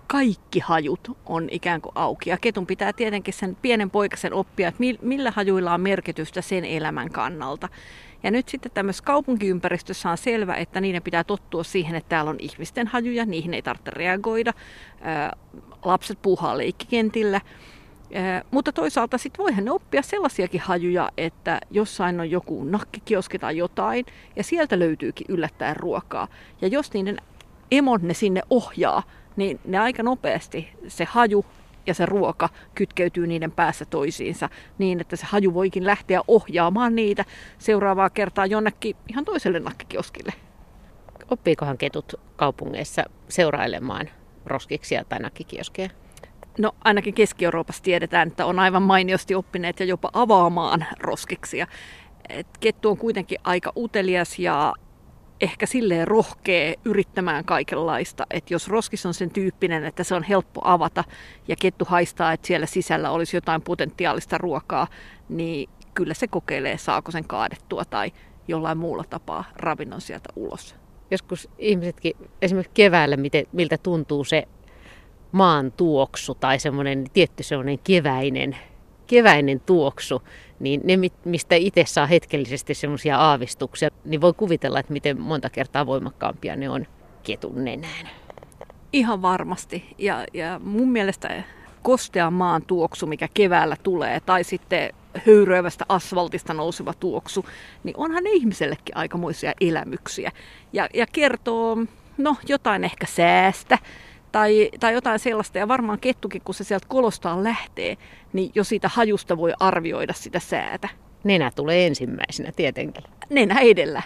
kaikki 0.06 0.60
hajut 0.60 1.16
on 1.26 1.48
ikään 1.50 1.80
kuin 1.80 1.92
auki. 1.94 2.30
Ja 2.30 2.38
ketun 2.40 2.66
pitää 2.66 2.92
tietenkin 2.92 3.34
sen 3.34 3.56
pienen 3.62 3.90
poikasen 3.90 4.34
oppia, 4.34 4.68
että 4.68 4.82
millä 5.02 5.30
hajuilla 5.30 5.74
on 5.74 5.80
merkitystä 5.80 6.42
sen 6.42 6.64
elämän 6.64 7.10
kannalta. 7.10 7.68
Ja 8.22 8.30
nyt 8.30 8.48
sitten 8.48 8.72
tämmöisessä 8.72 9.04
kaupunkiympäristössä 9.04 10.10
on 10.10 10.18
selvä, 10.18 10.54
että 10.54 10.80
niiden 10.80 11.02
pitää 11.02 11.24
tottua 11.24 11.64
siihen, 11.64 11.94
että 11.94 12.08
täällä 12.08 12.30
on 12.30 12.36
ihmisten 12.38 12.86
hajuja, 12.86 13.26
niihin 13.26 13.54
ei 13.54 13.62
tarvitse 13.62 13.90
reagoida. 13.90 14.52
Lapset 15.84 16.18
puuhaa 16.22 16.58
leikkikentillä. 16.58 17.40
Mutta 18.50 18.72
toisaalta 18.72 19.18
sitten 19.18 19.42
voihan 19.42 19.64
ne 19.64 19.70
oppia 19.70 20.02
sellaisiakin 20.02 20.60
hajuja, 20.60 21.10
että 21.16 21.60
jossain 21.70 22.20
on 22.20 22.30
joku 22.30 22.64
nakkikioski 22.64 23.38
tai 23.38 23.56
jotain, 23.56 24.06
ja 24.36 24.44
sieltä 24.44 24.78
löytyykin 24.78 25.26
yllättäen 25.28 25.76
ruokaa. 25.76 26.28
Ja 26.60 26.68
jos 26.68 26.92
niiden 26.92 27.16
emon 27.70 28.00
ne 28.02 28.14
sinne 28.14 28.42
ohjaa, 28.50 29.02
niin 29.36 29.60
ne 29.64 29.78
aika 29.78 30.02
nopeasti 30.02 30.68
se 30.88 31.04
haju 31.04 31.44
ja 31.86 31.94
se 31.94 32.06
ruoka 32.06 32.48
kytkeytyy 32.74 33.26
niiden 33.26 33.52
päässä 33.52 33.84
toisiinsa 33.84 34.48
niin, 34.78 35.00
että 35.00 35.16
se 35.16 35.26
haju 35.26 35.54
voikin 35.54 35.86
lähteä 35.86 36.20
ohjaamaan 36.28 36.94
niitä 36.94 37.24
seuraavaa 37.58 38.10
kertaa 38.10 38.46
jonnekin 38.46 38.96
ihan 39.08 39.24
toiselle 39.24 39.60
nakkikioskille. 39.60 40.32
Oppiikohan 41.30 41.78
ketut 41.78 42.14
kaupungeissa 42.36 43.04
seurailemaan 43.28 44.08
roskiksia 44.46 45.04
tai 45.04 45.18
nakkikioskeja? 45.18 45.90
No 46.58 46.72
ainakin 46.84 47.14
Keski-Euroopassa 47.14 47.82
tiedetään, 47.82 48.28
että 48.28 48.46
on 48.46 48.58
aivan 48.58 48.82
mainiosti 48.82 49.34
oppineet 49.34 49.80
ja 49.80 49.86
jopa 49.86 50.10
avaamaan 50.12 50.86
roskiksia. 51.00 51.66
Et 52.28 52.46
kettu 52.60 52.90
on 52.90 52.98
kuitenkin 52.98 53.38
aika 53.44 53.72
utelias 53.76 54.38
ja 54.38 54.74
ehkä 55.40 55.66
silleen 55.66 56.08
rohkea 56.08 56.74
yrittämään 56.84 57.44
kaikenlaista. 57.44 58.26
Että 58.30 58.54
jos 58.54 58.68
roskis 58.68 59.06
on 59.06 59.14
sen 59.14 59.30
tyyppinen, 59.30 59.84
että 59.84 60.04
se 60.04 60.14
on 60.14 60.22
helppo 60.22 60.60
avata 60.64 61.04
ja 61.48 61.56
kettu 61.56 61.84
haistaa, 61.84 62.32
että 62.32 62.46
siellä 62.46 62.66
sisällä 62.66 63.10
olisi 63.10 63.36
jotain 63.36 63.62
potentiaalista 63.62 64.38
ruokaa, 64.38 64.86
niin 65.28 65.70
kyllä 65.94 66.14
se 66.14 66.28
kokeilee, 66.28 66.78
saako 66.78 67.10
sen 67.10 67.24
kaadettua 67.24 67.84
tai 67.84 68.12
jollain 68.48 68.78
muulla 68.78 69.04
tapaa 69.10 69.44
ravinnon 69.56 70.00
sieltä 70.00 70.28
ulos. 70.36 70.74
Joskus 71.10 71.48
ihmisetkin, 71.58 72.12
esimerkiksi 72.42 72.74
keväällä, 72.74 73.16
miten, 73.16 73.46
miltä 73.52 73.78
tuntuu 73.78 74.24
se 74.24 74.48
maan 75.32 75.72
tuoksu 75.72 76.34
tai 76.34 76.58
semmoinen 76.58 77.04
tietty 77.12 77.42
semmoinen 77.42 77.78
keväinen 77.78 78.56
keväinen 79.08 79.60
tuoksu, 79.60 80.22
niin 80.60 80.80
ne, 80.84 80.98
mistä 81.24 81.54
itse 81.54 81.84
saa 81.86 82.06
hetkellisesti 82.06 82.74
semmoisia 82.74 83.18
aavistuksia, 83.18 83.88
niin 84.04 84.20
voi 84.20 84.32
kuvitella, 84.32 84.80
että 84.80 84.92
miten 84.92 85.20
monta 85.20 85.50
kertaa 85.50 85.86
voimakkaampia 85.86 86.56
ne 86.56 86.70
on 86.70 86.86
ketun 87.22 87.64
nenään. 87.64 88.08
Ihan 88.92 89.22
varmasti. 89.22 89.94
Ja, 89.98 90.26
ja 90.34 90.60
mun 90.64 90.92
mielestä 90.92 91.42
kostea 91.82 92.30
maan 92.30 92.62
tuoksu, 92.62 93.06
mikä 93.06 93.28
keväällä 93.34 93.76
tulee, 93.82 94.20
tai 94.20 94.44
sitten 94.44 94.94
höyryävästä 95.26 95.84
asfaltista 95.88 96.54
nouseva 96.54 96.94
tuoksu, 96.94 97.46
niin 97.84 97.96
onhan 97.96 98.24
ne 98.24 98.30
ihmisellekin 98.30 98.96
aikamoisia 98.96 99.52
elämyksiä. 99.60 100.32
Ja, 100.72 100.88
ja 100.94 101.06
kertoo, 101.12 101.76
no 102.18 102.36
jotain 102.48 102.84
ehkä 102.84 103.06
säästä, 103.06 103.78
tai, 104.32 104.70
tai 104.80 104.94
jotain 104.94 105.18
sellaista. 105.18 105.58
Ja 105.58 105.68
varmaan 105.68 105.98
kettukin, 105.98 106.42
kun 106.44 106.54
se 106.54 106.64
sieltä 106.64 106.86
kolostaan 106.88 107.44
lähtee, 107.44 107.96
niin 108.32 108.50
jo 108.54 108.64
siitä 108.64 108.88
hajusta 108.88 109.36
voi 109.36 109.52
arvioida 109.60 110.12
sitä 110.12 110.40
säätä. 110.40 110.88
Nenä 111.24 111.50
tulee 111.56 111.86
ensimmäisenä 111.86 112.52
tietenkin. 112.56 113.04
Nenä 113.30 113.60
edellä. 113.60 114.02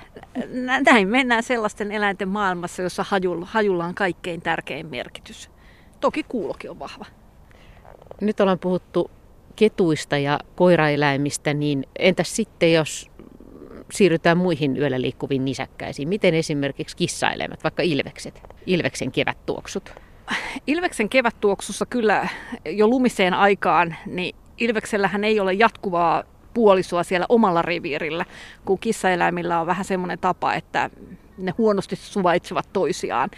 Näin 0.87 1.09
mennään 1.09 1.43
sellaisten 1.43 1.93
eläinten 1.93 2.29
maailmassa, 2.29 2.83
jossa 2.83 3.05
hajulla, 3.09 3.47
hajulla 3.47 3.85
on 3.85 3.95
kaikkein 3.95 4.43
tärkein 4.43 4.87
merkitys. 4.87 5.51
Toki 6.01 6.23
kuulokin 6.29 6.71
on 6.71 6.79
vahva. 6.79 7.05
Nyt 8.21 8.41
ollaan 8.41 8.59
puhuttu 8.59 9.11
ketuista 9.57 10.19
ja 10.19 10.39
koiraeläimistä, 10.57 11.55
niin 11.55 11.87
entäs 11.99 12.37
sitten 12.37 12.73
jos 12.73 13.11
siirrytään 13.93 14.39
muihin 14.39 14.77
yöllä 14.77 15.01
liikkuviin 15.01 15.45
nisäkkäisiin? 15.45 16.09
Miten 16.09 16.35
esimerkiksi 16.35 16.97
kissaeläimet, 16.97 17.65
vaikka 17.65 17.83
ilvekset, 17.83 18.43
ilveksen 18.67 19.13
kevättuoksut? 19.13 19.95
Ilveksen 20.67 21.09
kevättuoksussa 21.09 21.87
kyllä 21.87 22.29
jo 22.67 22.89
lumiseen 22.89 23.35
aikaan, 23.35 23.97
niin 24.07 24.37
Ilveksellähän 24.59 25.25
ei 25.25 25.41
ole 25.41 25.53
jatkuvaa 25.53 26.25
puolisoa 26.55 27.03
siellä 27.03 27.27
omalla 27.29 27.63
reviirillä, 27.63 28.25
kun 28.65 28.79
kissaeläimillä 28.79 29.61
on 29.61 29.67
vähän 29.67 29.85
semmoinen 29.85 30.19
tapa, 30.19 30.55
että 30.55 30.91
ne 31.39 31.55
huonosti 31.59 31.97
suvaitsevat 31.97 32.69
toisiaan. 32.73 33.31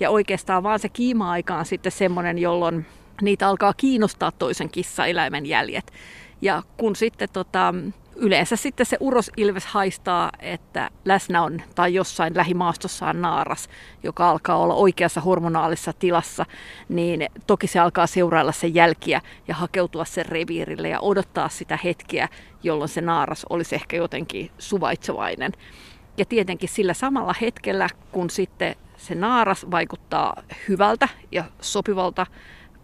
Ja 0.00 0.10
oikeastaan 0.10 0.62
vaan 0.62 0.78
se 0.78 0.88
kiima-aika 0.88 1.56
on 1.56 1.64
sitten 1.64 1.92
semmoinen, 1.92 2.38
jolloin 2.38 2.86
niitä 3.22 3.48
alkaa 3.48 3.74
kiinnostaa 3.76 4.32
toisen 4.32 4.70
kissaeläimen 4.70 5.46
jäljet. 5.46 5.92
Ja 6.40 6.62
kun 6.76 6.96
sitten 6.96 7.28
tota, 7.32 7.74
yleensä 8.16 8.56
sitten 8.56 8.86
se 8.86 8.96
urosilves 9.00 9.66
haistaa, 9.66 10.30
että 10.38 10.90
läsnä 11.04 11.42
on 11.42 11.62
tai 11.74 11.94
jossain 11.94 12.36
lähimaastossa 12.36 13.06
on 13.06 13.22
naaras, 13.22 13.68
joka 14.02 14.30
alkaa 14.30 14.56
olla 14.56 14.74
oikeassa 14.74 15.20
hormonaalisessa 15.20 15.92
tilassa, 15.92 16.46
niin 16.88 17.26
toki 17.46 17.66
se 17.66 17.78
alkaa 17.78 18.06
seurailla 18.06 18.52
sen 18.52 18.74
jälkiä 18.74 19.20
ja 19.48 19.54
hakeutua 19.54 20.04
sen 20.04 20.26
reviirille 20.26 20.88
ja 20.88 21.00
odottaa 21.00 21.48
sitä 21.48 21.78
hetkeä, 21.84 22.28
jolloin 22.62 22.88
se 22.88 23.00
naaras 23.00 23.46
olisi 23.50 23.74
ehkä 23.74 23.96
jotenkin 23.96 24.50
suvaitsevainen. 24.58 25.52
Ja 26.16 26.24
tietenkin 26.24 26.68
sillä 26.68 26.94
samalla 26.94 27.34
hetkellä, 27.40 27.88
kun 28.12 28.30
sitten 28.30 28.76
se 28.96 29.14
naaras 29.14 29.70
vaikuttaa 29.70 30.42
hyvältä 30.68 31.08
ja 31.32 31.44
sopivalta 31.60 32.26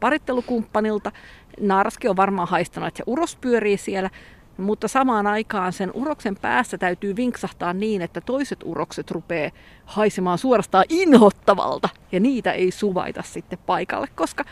parittelukumppanilta, 0.01 1.13
naaraskin 1.61 2.11
on 2.11 2.17
varmaan 2.17 2.49
haistanut, 2.49 2.89
että 2.89 2.99
se 2.99 3.05
uros 3.07 3.37
pyörii 3.37 3.77
siellä, 3.77 4.11
mutta 4.59 4.89
samaan 4.89 5.27
aikaan 5.27 5.73
sen 5.73 5.91
uroksen 5.95 6.37
päässä 6.37 6.79
täytyy 6.79 7.17
vinksahtaa 7.17 7.73
niin, 7.73 8.03
että 8.03 8.21
toiset 8.21 8.59
urokset 8.65 9.11
rupeaa 9.11 9.51
haisemaan 9.85 10.39
suorastaan 10.39 10.85
inhottavalta 10.89 11.89
ja 12.13 12.21
niitä 12.21 12.53
ei 12.53 12.71
suvaita 12.71 13.23
sitten 13.23 13.59
paikalle, 13.67 14.07
koska 14.15 14.45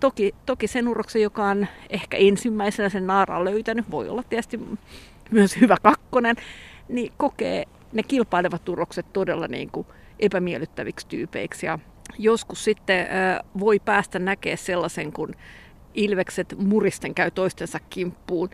toki, 0.00 0.34
toki 0.46 0.66
sen 0.66 0.88
uroksen, 0.88 1.22
joka 1.22 1.46
on 1.46 1.66
ehkä 1.90 2.16
ensimmäisenä 2.16 2.88
sen 2.88 3.06
naaraan 3.06 3.44
löytänyt, 3.44 3.90
voi 3.90 4.08
olla 4.08 4.22
tietysti 4.22 4.60
myös 5.30 5.60
hyvä 5.60 5.76
kakkonen, 5.82 6.36
niin 6.88 7.12
kokee 7.16 7.64
ne 7.92 8.02
kilpailevat 8.02 8.68
urokset 8.68 9.06
todella 9.12 9.48
niin 9.48 9.70
kuin 9.70 9.86
epämiellyttäviksi 10.18 11.06
tyypeiksi. 11.08 11.66
Ja 11.66 11.78
joskus 12.18 12.64
sitten 12.64 13.06
voi 13.60 13.78
päästä 13.78 14.18
näkemään 14.18 14.58
sellaisen, 14.58 15.12
kun 15.12 15.34
ilvekset 15.94 16.54
muristen 16.58 17.14
käy 17.14 17.30
toistensa 17.30 17.78
kimppuun 17.90 18.50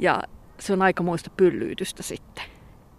ja 0.00 0.22
se 0.58 0.72
on 0.72 0.82
aikamoista 0.82 1.30
pyllyytystä 1.36 2.02
sitten. 2.02 2.44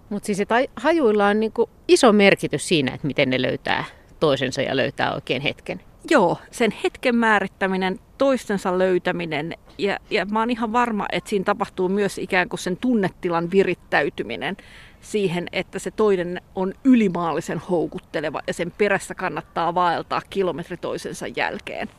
Mutta 0.09 0.25
siis 0.25 0.39
että 0.39 0.55
hajuilla 0.75 1.27
on 1.27 1.39
niinku 1.39 1.69
iso 1.87 2.13
merkitys 2.13 2.67
siinä, 2.67 2.93
että 2.93 3.07
miten 3.07 3.29
ne 3.29 3.41
löytää 3.41 3.85
toisensa 4.19 4.61
ja 4.61 4.75
löytää 4.75 5.13
oikein 5.13 5.41
hetken. 5.41 5.81
Joo, 6.09 6.37
sen 6.51 6.73
hetken 6.83 7.15
määrittäminen, 7.15 7.99
toistensa 8.17 8.77
löytäminen 8.77 9.53
ja, 9.77 9.97
ja 10.09 10.25
mä 10.25 10.39
oon 10.39 10.49
ihan 10.49 10.73
varma, 10.73 11.05
että 11.11 11.29
siinä 11.29 11.45
tapahtuu 11.45 11.89
myös 11.89 12.17
ikään 12.17 12.49
kuin 12.49 12.59
sen 12.59 12.77
tunnetilan 12.77 13.51
virittäytyminen 13.51 14.57
siihen, 15.01 15.47
että 15.51 15.79
se 15.79 15.91
toinen 15.91 16.41
on 16.55 16.73
ylimaallisen 16.83 17.57
houkutteleva 17.57 18.41
ja 18.47 18.53
sen 18.53 18.71
perässä 18.77 19.15
kannattaa 19.15 19.75
vaeltaa 19.75 20.21
kilometri 20.29 20.77
toisensa 20.77 21.27
jälkeen. 21.27 21.89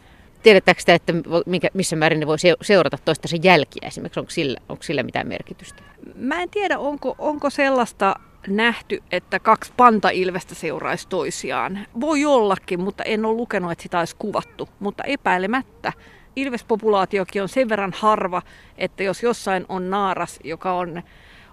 Tiedättekö 0.42 0.81
sitä, 0.81 0.94
että 0.94 1.12
mikä, 1.46 1.68
missä 1.74 1.96
määrin 1.96 2.20
ne 2.20 2.26
voi 2.26 2.37
seurata 2.62 2.98
toistensa 3.05 3.37
jälkiä 3.42 3.88
esimerkiksi? 3.88 4.20
Onko 4.20 4.31
sillä, 4.31 4.61
onko 4.68 4.83
sillä 4.83 5.02
mitään 5.02 5.28
merkitystä? 5.28 5.83
Mä 6.14 6.42
en 6.42 6.50
tiedä, 6.50 6.78
onko, 6.78 7.14
onko 7.18 7.50
sellaista 7.50 8.14
nähty, 8.46 9.02
että 9.12 9.38
kaksi 9.38 9.72
pantailvestä 9.76 10.55
seuraisi 10.55 11.09
toisiaan. 11.09 11.78
Voi 12.00 12.24
ollakin, 12.24 12.81
mutta 12.81 13.05
en 13.05 13.24
ole 13.24 13.37
lukenut, 13.37 13.72
että 13.72 13.83
sitä 13.83 13.98
olisi 13.98 14.16
kuvattu. 14.18 14.68
Mutta 14.81 15.05
epäilemättä 15.05 15.92
ilvespopulaatiokin 16.37 17.42
on 17.42 17.48
sen 17.48 17.68
verran 17.68 17.92
harva, 17.96 18.42
että 18.78 19.02
jos 19.02 19.22
jossain 19.22 19.66
on 19.68 19.90
naaras, 19.90 20.40
joka 20.44 20.72
on, 20.72 21.02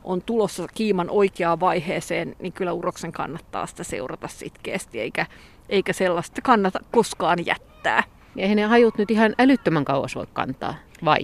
on 0.03 0.21
tulossa 0.21 0.67
kiiman 0.73 1.09
oikeaan 1.09 1.59
vaiheeseen, 1.59 2.35
niin 2.39 2.53
kyllä 2.53 2.73
uroksen 2.73 3.11
kannattaa 3.11 3.65
sitä 3.65 3.83
seurata 3.83 4.27
sitkeästi, 4.27 4.99
eikä, 4.99 5.25
eikä 5.69 5.93
sellaista 5.93 6.41
kannata 6.41 6.79
koskaan 6.91 7.45
jättää. 7.45 8.03
Ja 8.35 8.41
eihän 8.41 8.55
ne 8.55 8.63
hajut 8.63 8.97
nyt 8.97 9.11
ihan 9.11 9.35
älyttömän 9.39 9.85
kauas 9.85 10.15
voi 10.15 10.27
kantaa, 10.33 10.75
vai? 11.05 11.19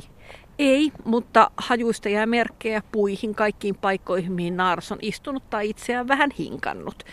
Ei, 0.60 0.92
mutta 1.06 1.52
hajuista 1.58 2.10
jää 2.10 2.26
merkkejä 2.26 2.82
puihin 2.92 3.36
kaikkiin 3.36 3.76
paikkoihin, 3.76 4.32
mihin 4.32 4.58
naaras 4.58 4.92
on 4.92 4.98
istunut 5.02 5.50
tai 5.50 5.70
itseään 5.70 6.08
vähän 6.08 6.30
hinkannut. 6.40 7.04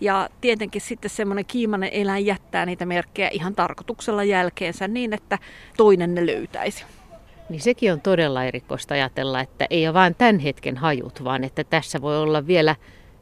Ja 0.00 0.28
tietenkin 0.40 0.80
sitten 0.80 1.10
semmoinen 1.10 1.44
kiimainen 1.44 1.90
eläin 1.92 2.26
jättää 2.26 2.66
niitä 2.66 2.86
merkkejä 2.86 3.28
ihan 3.32 3.54
tarkoituksella 3.54 4.24
jälkeensä 4.24 4.88
niin, 4.88 5.12
että 5.12 5.38
toinen 5.76 6.14
ne 6.14 6.26
löytäisi. 6.26 6.84
Niin 7.48 7.60
sekin 7.60 7.92
on 7.92 8.00
todella 8.00 8.44
erikoista 8.44 8.94
ajatella, 8.94 9.40
että 9.40 9.66
ei 9.70 9.86
ole 9.86 9.94
vain 9.94 10.14
tämän 10.14 10.38
hetken 10.38 10.76
hajut, 10.76 11.24
vaan 11.24 11.44
että 11.44 11.64
tässä 11.64 12.02
voi 12.02 12.18
olla 12.18 12.46
vielä 12.46 12.76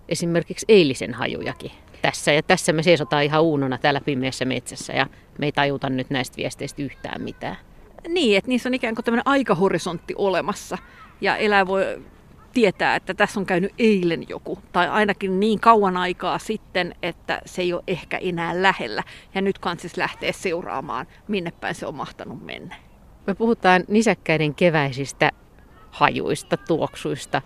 esimerkiksi 0.08 0.66
eilisen 0.68 1.14
hajujakin 1.14 1.70
tässä. 2.06 2.32
Ja 2.32 2.42
tässä 2.42 2.72
me 2.72 2.82
seisotaan 2.82 3.24
ihan 3.24 3.42
uunona 3.42 3.78
täällä 3.78 4.00
pimeässä 4.00 4.44
metsässä 4.44 4.92
ja 4.92 5.06
me 5.38 5.46
ei 5.46 5.52
tajuta 5.52 5.90
nyt 5.90 6.10
näistä 6.10 6.36
viesteistä 6.36 6.82
yhtään 6.82 7.22
mitään. 7.22 7.56
Niin, 8.08 8.38
että 8.38 8.48
niissä 8.48 8.68
on 8.68 8.74
ikään 8.74 8.94
kuin 8.94 9.04
tämmöinen 9.04 9.26
aikahorisontti 9.26 10.14
olemassa 10.16 10.78
ja 11.20 11.36
eläin 11.36 11.66
voi 11.66 12.02
tietää, 12.52 12.96
että 12.96 13.14
tässä 13.14 13.40
on 13.40 13.46
käynyt 13.46 13.72
eilen 13.78 14.28
joku, 14.28 14.58
tai 14.72 14.88
ainakin 14.88 15.40
niin 15.40 15.60
kauan 15.60 15.96
aikaa 15.96 16.38
sitten, 16.38 16.94
että 17.02 17.42
se 17.44 17.62
ei 17.62 17.72
ole 17.72 17.82
ehkä 17.86 18.18
enää 18.18 18.62
lähellä. 18.62 19.02
Ja 19.34 19.40
nyt 19.40 19.58
siis 19.78 19.96
lähtee 19.96 20.32
seuraamaan, 20.32 21.06
minne 21.28 21.52
päin 21.60 21.74
se 21.74 21.86
on 21.86 21.94
mahtanut 21.94 22.44
mennä. 22.44 22.76
Me 23.26 23.34
puhutaan 23.34 23.84
nisäkkäiden 23.88 24.54
keväisistä 24.54 25.30
hajuista, 25.90 26.56
tuoksuista, 26.56 27.42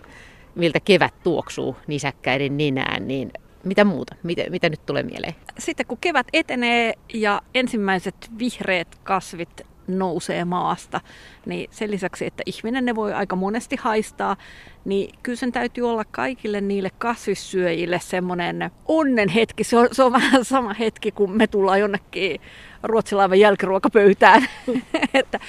miltä 0.55 0.79
kevät 0.79 1.13
tuoksuu 1.23 1.75
nisäkkäiden 1.87 2.57
ninään, 2.57 3.07
niin 3.07 3.31
mitä 3.63 3.83
muuta? 3.83 4.15
Mitä, 4.23 4.43
mitä 4.49 4.69
nyt 4.69 4.85
tulee 4.85 5.03
mieleen? 5.03 5.35
Sitten 5.59 5.85
kun 5.85 5.97
kevät 6.01 6.27
etenee 6.33 6.93
ja 7.13 7.41
ensimmäiset 7.53 8.15
vihreät 8.39 8.95
kasvit 9.03 9.61
nousee 9.87 10.45
maasta, 10.45 11.01
niin 11.45 11.69
sen 11.71 11.91
lisäksi, 11.91 12.25
että 12.25 12.43
ihminen 12.45 12.85
ne 12.85 12.95
voi 12.95 13.13
aika 13.13 13.35
monesti 13.35 13.75
haistaa, 13.75 14.37
niin 14.85 15.15
kyllä 15.23 15.35
sen 15.35 15.51
täytyy 15.51 15.89
olla 15.89 16.05
kaikille 16.05 16.61
niille 16.61 16.89
kasvissyöjille 16.97 17.99
semmoinen 17.99 18.71
onnen 18.85 19.29
hetki. 19.29 19.63
Se 19.63 19.77
on, 19.77 19.87
se 19.91 20.03
on 20.03 20.11
vähän 20.11 20.45
sama 20.45 20.73
hetki, 20.73 21.11
kun 21.11 21.37
me 21.37 21.47
tullaan 21.47 21.79
jonnekin 21.79 22.41
ruotsilaivan 22.83 23.39
jälkiruokapöytään. 23.39 24.47
että 25.13 25.39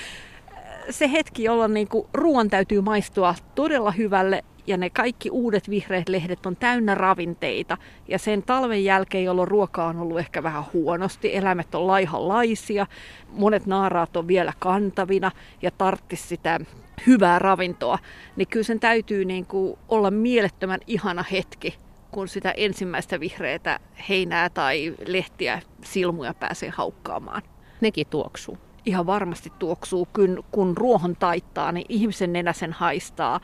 se 0.90 1.12
hetki, 1.12 1.44
jolloin 1.44 1.74
niin 1.74 1.88
kuin 1.88 2.06
ruoan 2.14 2.50
täytyy 2.50 2.80
maistua 2.80 3.34
todella 3.54 3.90
hyvälle 3.90 4.44
ja 4.66 4.76
ne 4.76 4.90
kaikki 4.90 5.30
uudet 5.30 5.70
vihreät 5.70 6.08
lehdet 6.08 6.46
on 6.46 6.56
täynnä 6.56 6.94
ravinteita. 6.94 7.78
Ja 8.08 8.18
sen 8.18 8.42
talven 8.42 8.84
jälkeen, 8.84 9.24
jolloin 9.24 9.48
ruoka 9.48 9.84
on 9.84 9.98
ollut 9.98 10.18
ehkä 10.18 10.42
vähän 10.42 10.64
huonosti, 10.72 11.36
eläimet 11.36 11.74
on 11.74 11.86
laihanlaisia, 11.86 12.86
monet 13.28 13.66
naaraat 13.66 14.16
on 14.16 14.28
vielä 14.28 14.52
kantavina 14.58 15.30
ja 15.62 15.70
tarttis 15.70 16.28
sitä 16.28 16.60
hyvää 17.06 17.38
ravintoa, 17.38 17.98
niin 18.36 18.48
kyllä 18.48 18.64
sen 18.64 18.80
täytyy 18.80 19.24
niin 19.24 19.46
kuin 19.46 19.78
olla 19.88 20.10
mielettömän 20.10 20.80
ihana 20.86 21.24
hetki, 21.32 21.74
kun 22.10 22.28
sitä 22.28 22.50
ensimmäistä 22.50 23.20
vihreätä 23.20 23.80
heinää 24.08 24.50
tai 24.50 24.94
lehtiä 25.06 25.62
silmuja 25.84 26.34
pääsee 26.34 26.70
haukkaamaan. 26.70 27.42
Nekin 27.80 28.06
tuoksuu. 28.06 28.58
Ihan 28.84 29.06
varmasti 29.06 29.52
tuoksuu, 29.58 30.08
kun, 30.12 30.44
kun 30.50 30.76
ruohon 30.76 31.16
taittaa, 31.16 31.72
niin 31.72 31.86
ihmisen 31.88 32.32
nenä 32.32 32.52
sen 32.52 32.72
haistaa. 32.72 33.40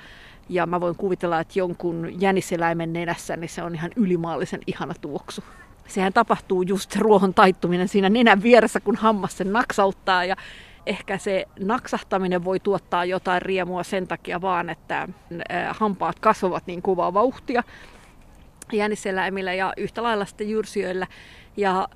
Ja 0.49 0.67
mä 0.67 0.81
voin 0.81 0.97
kuvitella, 0.97 1.41
että 1.41 1.59
jonkun 1.59 2.21
jäniseläimen 2.21 2.93
nenässä 2.93 3.37
niin 3.37 3.49
se 3.49 3.63
on 3.63 3.75
ihan 3.75 3.91
ylimaallisen 3.97 4.61
ihana 4.67 4.95
tuoksu. 5.01 5.45
Sehän 5.87 6.13
tapahtuu 6.13 6.63
just 6.63 6.97
ruohon 6.97 7.35
taittuminen 7.35 7.89
siinä 7.89 8.09
nenän 8.09 8.43
vieressä, 8.43 8.81
kun 8.81 8.97
hammas 8.97 9.39
sen 9.39 9.53
naksauttaa. 9.53 10.25
Ja 10.25 10.37
ehkä 10.87 11.19
se 11.19 11.45
naksahtaminen 11.61 12.45
voi 12.45 12.61
tuottaa 12.61 13.05
jotain 13.05 13.43
riemua 13.43 13.83
sen 13.83 14.09
takia 14.09 14.41
vaan, 14.41 14.71
että 14.71 15.09
hampaat 15.71 16.21
kasvavat 16.21 16.67
niin 16.67 16.83
kovaa 16.83 17.15
vauhtia 17.15 17.63
jänniseläimillä 18.73 19.55
ja 19.55 19.73
yhtä 19.77 20.03
lailla 20.03 20.25
sitten 20.25 20.51
jyrsijöillä. 20.51 21.07
Ja 21.57 21.89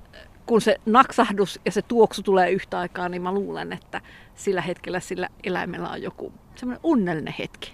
kun 0.45 0.61
se 0.61 0.75
naksahdus 0.85 1.59
ja 1.65 1.71
se 1.71 1.81
tuoksu 1.81 2.23
tulee 2.23 2.51
yhtä 2.51 2.79
aikaa, 2.79 3.09
niin 3.09 3.21
mä 3.21 3.31
luulen, 3.31 3.73
että 3.73 4.01
sillä 4.35 4.61
hetkellä 4.61 4.99
sillä 4.99 5.29
eläimellä 5.43 5.89
on 5.89 6.01
joku 6.01 6.33
semmoinen 6.55 6.79
onnellinen 6.83 7.35
hetki. 7.39 7.73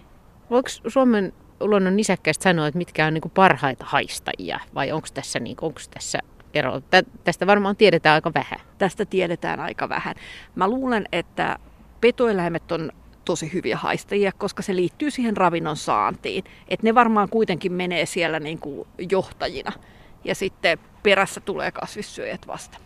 Voiko 0.49 0.69
Suomen 0.87 1.33
luonnon 1.59 1.95
nisäkkäistä 1.95 2.43
sanoa, 2.43 2.67
että 2.67 2.77
mitkä 2.77 3.05
on 3.05 3.13
niin 3.13 3.31
parhaita 3.33 3.85
haistajia 3.87 4.59
vai 4.75 4.91
onko 4.91 5.07
tässä, 5.13 5.39
niin, 5.39 5.57
onko 5.61 5.79
tässä 5.93 6.19
ero? 6.53 6.81
Tästä 7.23 7.47
varmaan 7.47 7.75
tiedetään 7.75 8.13
aika 8.13 8.31
vähän. 8.33 8.59
Tästä 8.77 9.05
tiedetään 9.05 9.59
aika 9.59 9.89
vähän. 9.89 10.15
Mä 10.55 10.67
luulen, 10.67 11.05
että 11.11 11.59
petoeläimet 12.01 12.71
on 12.71 12.91
tosi 13.25 13.53
hyviä 13.53 13.77
haistajia, 13.77 14.31
koska 14.37 14.61
se 14.61 14.75
liittyy 14.75 15.11
siihen 15.11 15.37
ravinnon 15.37 15.77
saantiin. 15.77 16.43
Et 16.67 16.83
ne 16.83 16.95
varmaan 16.95 17.29
kuitenkin 17.29 17.73
menee 17.73 18.05
siellä 18.05 18.39
niin 18.39 18.59
kuin 18.59 18.87
johtajina 19.11 19.71
ja 20.23 20.35
sitten 20.35 20.79
perässä 21.03 21.41
tulee 21.41 21.71
kasvissyöjät 21.71 22.47
vasta. 22.47 22.77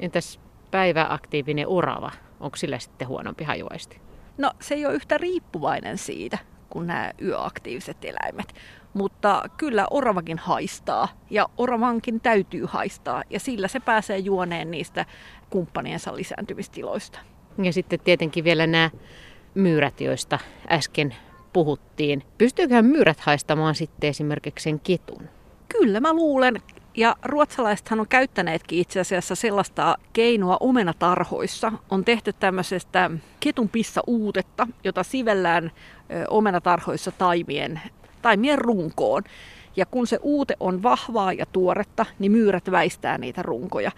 Entäs 0.00 0.40
päiväaktiivinen 0.70 1.68
orava? 1.68 2.10
Onko 2.40 2.56
sillä 2.56 2.78
sitten 2.78 3.08
huonompi 3.08 3.44
hajuaisti? 3.44 4.00
No 4.38 4.52
se 4.60 4.74
ei 4.74 4.86
ole 4.86 4.94
yhtä 4.94 5.18
riippuvainen 5.18 5.98
siitä 5.98 6.38
kuin 6.70 6.86
nämä 6.86 7.10
yöaktiiviset 7.22 7.96
eläimet. 8.04 8.54
Mutta 8.94 9.42
kyllä 9.56 9.86
oravakin 9.90 10.38
haistaa 10.38 11.08
ja 11.30 11.48
oravankin 11.56 12.20
täytyy 12.20 12.64
haistaa 12.66 13.22
ja 13.30 13.40
sillä 13.40 13.68
se 13.68 13.80
pääsee 13.80 14.18
juoneen 14.18 14.70
niistä 14.70 15.06
kumppaniensa 15.50 16.16
lisääntymistiloista. 16.16 17.18
Ja 17.62 17.72
sitten 17.72 18.00
tietenkin 18.00 18.44
vielä 18.44 18.66
nämä 18.66 18.90
myyrät, 19.54 20.00
joista 20.00 20.38
äsken 20.70 21.14
puhuttiin. 21.52 22.22
Pystyyköhän 22.38 22.84
myyrät 22.84 23.20
haistamaan 23.20 23.74
sitten 23.74 24.10
esimerkiksi 24.10 24.62
sen 24.62 24.80
ketun? 24.80 25.28
Kyllä 25.68 26.00
mä 26.00 26.12
luulen. 26.12 26.62
Ja 26.96 27.16
ruotsalaisethan 27.24 28.00
on 28.00 28.08
käyttäneetkin 28.08 28.78
itse 28.78 29.00
asiassa 29.00 29.34
sellaista 29.34 29.96
keinoa 30.12 30.56
omenatarhoissa. 30.60 31.72
On 31.90 32.04
tehty 32.04 32.32
tämmöisestä 32.32 33.10
ketun 33.40 33.70
uutetta, 34.06 34.66
jota 34.84 35.02
sivellään 35.02 35.70
omenatarhoissa 36.30 37.10
taimien, 37.10 37.80
taimien 38.22 38.58
runkoon. 38.58 39.22
Ja 39.76 39.86
kun 39.86 40.06
se 40.06 40.18
uute 40.22 40.56
on 40.60 40.82
vahvaa 40.82 41.32
ja 41.32 41.46
tuoretta, 41.46 42.06
niin 42.18 42.32
myyrät 42.32 42.70
väistää 42.70 43.18
niitä 43.18 43.42
runkoja 43.42 43.92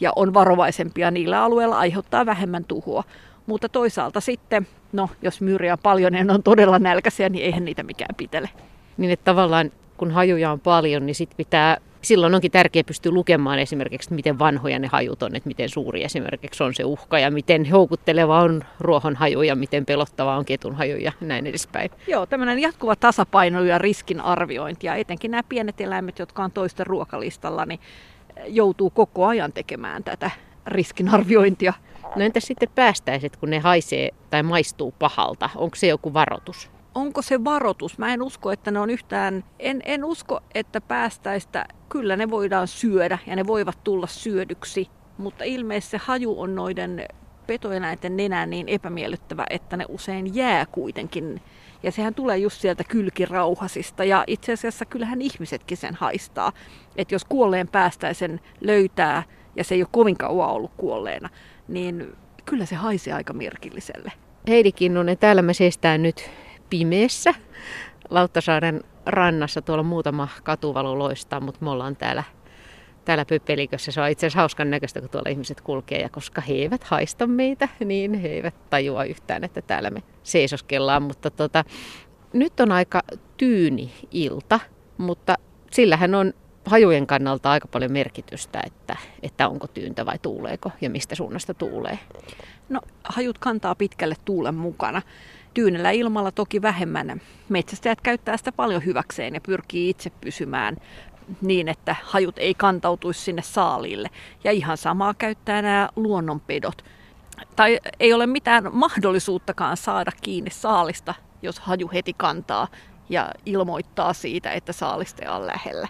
ja 0.00 0.12
on 0.16 0.34
varovaisempia 0.34 1.10
niillä 1.10 1.42
alueilla, 1.42 1.78
aiheuttaa 1.78 2.26
vähemmän 2.26 2.64
tuhoa. 2.64 3.04
Mutta 3.46 3.68
toisaalta 3.68 4.20
sitten, 4.20 4.66
no 4.92 5.10
jos 5.22 5.40
myyriä 5.40 5.72
on 5.72 5.78
paljon 5.82 6.14
ja 6.14 6.24
ne 6.24 6.32
on 6.32 6.42
todella 6.42 6.78
nälkäisiä, 6.78 7.28
niin 7.28 7.44
eihän 7.44 7.64
niitä 7.64 7.82
mikään 7.82 8.14
pitele. 8.16 8.50
Niin 8.96 9.10
että 9.10 9.24
tavallaan 9.24 9.72
kun 9.96 10.10
hajuja 10.10 10.52
on 10.52 10.60
paljon, 10.60 11.06
niin 11.06 11.14
sit 11.14 11.30
pitää, 11.36 11.76
silloin 12.02 12.34
onkin 12.34 12.50
tärkeää 12.50 12.84
pystyä 12.84 13.12
lukemaan 13.12 13.58
esimerkiksi, 13.58 14.06
että 14.06 14.14
miten 14.14 14.38
vanhoja 14.38 14.78
ne 14.78 14.86
hajut 14.86 15.22
on, 15.22 15.36
että 15.36 15.48
miten 15.48 15.68
suuri 15.68 16.04
esimerkiksi 16.04 16.62
on 16.62 16.74
se 16.74 16.84
uhka 16.84 17.18
ja 17.18 17.30
miten 17.30 17.70
houkutteleva 17.70 18.40
on 18.40 18.64
ruohon 18.80 19.16
haju 19.16 19.42
ja 19.42 19.56
miten 19.56 19.86
pelottava 19.86 20.36
on 20.36 20.44
ketun 20.44 20.74
haju 20.74 20.96
ja 20.96 21.12
näin 21.20 21.46
edespäin. 21.46 21.90
Joo, 22.06 22.26
tämmöinen 22.26 22.58
jatkuva 22.58 22.96
tasapaino 22.96 23.64
ja 23.64 23.78
riskinarviointi 23.78 24.86
ja 24.86 24.94
etenkin 24.94 25.30
nämä 25.30 25.42
pienet 25.48 25.80
eläimet, 25.80 26.18
jotka 26.18 26.44
on 26.44 26.52
toisten 26.52 26.86
ruokalistalla, 26.86 27.66
niin 27.66 27.80
joutuu 28.46 28.90
koko 28.90 29.26
ajan 29.26 29.52
tekemään 29.52 30.04
tätä 30.04 30.30
riskinarviointia. 30.66 31.72
No 32.16 32.24
entäs 32.24 32.42
sitten 32.42 32.68
päästäiset, 32.74 33.36
kun 33.36 33.50
ne 33.50 33.58
haisee 33.58 34.10
tai 34.30 34.42
maistuu 34.42 34.94
pahalta? 34.98 35.50
Onko 35.56 35.76
se 35.76 35.86
joku 35.86 36.14
varoitus? 36.14 36.70
Onko 37.00 37.22
se 37.22 37.44
varoitus? 37.44 37.98
Mä 37.98 38.14
en 38.14 38.22
usko, 38.22 38.52
että 38.52 38.70
ne 38.70 38.80
on 38.80 38.90
yhtään, 38.90 39.44
en, 39.58 39.82
en 39.84 40.04
usko, 40.04 40.40
että 40.54 40.80
päästäistä, 40.80 41.64
kyllä 41.88 42.16
ne 42.16 42.30
voidaan 42.30 42.68
syödä 42.68 43.18
ja 43.26 43.36
ne 43.36 43.46
voivat 43.46 43.84
tulla 43.84 44.06
syödyksi, 44.06 44.88
mutta 45.18 45.44
ilmeisesti 45.44 45.90
se 45.90 46.04
haju 46.04 46.40
on 46.40 46.54
noiden 46.54 47.06
petoeläinten 47.46 48.16
nenään 48.16 48.50
niin 48.50 48.68
epämiellyttävä, 48.68 49.44
että 49.50 49.76
ne 49.76 49.84
usein 49.88 50.34
jää 50.34 50.66
kuitenkin. 50.66 51.40
Ja 51.82 51.92
sehän 51.92 52.14
tulee 52.14 52.38
just 52.38 52.60
sieltä 52.60 52.84
kylkirauhasista 52.84 54.04
ja 54.04 54.24
itse 54.26 54.52
asiassa 54.52 54.84
kyllähän 54.84 55.22
ihmisetkin 55.22 55.76
sen 55.76 55.94
haistaa. 55.94 56.52
Että 56.96 57.14
jos 57.14 57.24
kuolleen 57.24 57.68
päästäisen 57.68 58.40
löytää 58.60 59.22
ja 59.56 59.64
se 59.64 59.74
ei 59.74 59.82
ole 59.82 59.88
kovin 59.92 60.16
kauan 60.16 60.50
ollut 60.50 60.72
kuolleena, 60.76 61.28
niin 61.68 62.16
kyllä 62.44 62.66
se 62.66 62.74
haisee 62.74 63.12
aika 63.12 63.32
merkilliselle. 63.32 64.12
Heidi 64.48 64.72
Kinnunen, 64.72 65.18
täällä 65.18 65.42
me 65.42 65.54
seistään 65.54 66.02
nyt 66.02 66.30
pimeässä 66.70 67.34
Lauttasaaren 68.10 68.80
rannassa. 69.06 69.62
Tuolla 69.62 69.82
muutama 69.82 70.28
katuvalu 70.42 70.98
loistaa, 70.98 71.40
mutta 71.40 71.64
me 71.64 71.70
ollaan 71.70 71.96
täällä, 71.96 72.24
täällä 73.04 73.24
pöppelikössä. 73.24 73.92
Se 73.92 74.00
on 74.00 74.08
itse 74.08 74.26
asiassa 74.26 74.38
hauskan 74.38 74.70
näköistä, 74.70 75.00
kun 75.00 75.10
tuolla 75.10 75.30
ihmiset 75.30 75.60
kulkee. 75.60 76.00
Ja 76.00 76.08
koska 76.08 76.40
he 76.40 76.54
eivät 76.54 76.84
haista 76.84 77.26
meitä, 77.26 77.68
niin 77.84 78.14
he 78.14 78.28
eivät 78.28 78.54
tajua 78.70 79.04
yhtään, 79.04 79.44
että 79.44 79.62
täällä 79.62 79.90
me 79.90 80.02
seisoskellaan. 80.22 81.02
Mutta 81.02 81.30
tota, 81.30 81.64
nyt 82.32 82.60
on 82.60 82.72
aika 82.72 83.02
tyyni 83.36 83.92
ilta, 84.10 84.60
mutta 84.98 85.36
sillähän 85.70 86.14
on 86.14 86.32
hajujen 86.64 87.06
kannalta 87.06 87.50
aika 87.50 87.68
paljon 87.68 87.92
merkitystä, 87.92 88.60
että, 88.66 88.96
että 89.22 89.48
onko 89.48 89.66
tyyntä 89.66 90.06
vai 90.06 90.18
tuuleeko 90.18 90.70
ja 90.80 90.90
mistä 90.90 91.14
suunnasta 91.14 91.54
tuulee. 91.54 91.98
No, 92.68 92.80
hajut 93.04 93.38
kantaa 93.38 93.74
pitkälle 93.74 94.14
tuulen 94.24 94.54
mukana. 94.54 95.02
Tyynellä 95.54 95.90
ilmalla 95.90 96.30
toki 96.30 96.62
vähemmän. 96.62 97.20
Metsästäjät 97.48 98.00
käyttää 98.00 98.36
sitä 98.36 98.52
paljon 98.52 98.84
hyväkseen 98.84 99.34
ja 99.34 99.40
pyrkii 99.40 99.90
itse 99.90 100.10
pysymään 100.10 100.76
niin, 101.40 101.68
että 101.68 101.96
hajut 102.02 102.38
ei 102.38 102.54
kantautuisi 102.54 103.20
sinne 103.20 103.42
saaliille. 103.42 104.08
Ja 104.44 104.52
ihan 104.52 104.76
samaa 104.76 105.14
käyttää 105.14 105.62
nämä 105.62 105.88
luonnonpedot. 105.96 106.84
Tai 107.56 107.78
ei 108.00 108.12
ole 108.12 108.26
mitään 108.26 108.68
mahdollisuuttakaan 108.72 109.76
saada 109.76 110.10
kiinni 110.22 110.50
saalista, 110.50 111.14
jos 111.42 111.60
haju 111.60 111.90
heti 111.92 112.12
kantaa 112.16 112.68
ja 113.08 113.30
ilmoittaa 113.46 114.12
siitä, 114.12 114.52
että 114.52 114.72
saaliste 114.72 115.30
on 115.30 115.46
lähellä. 115.46 115.88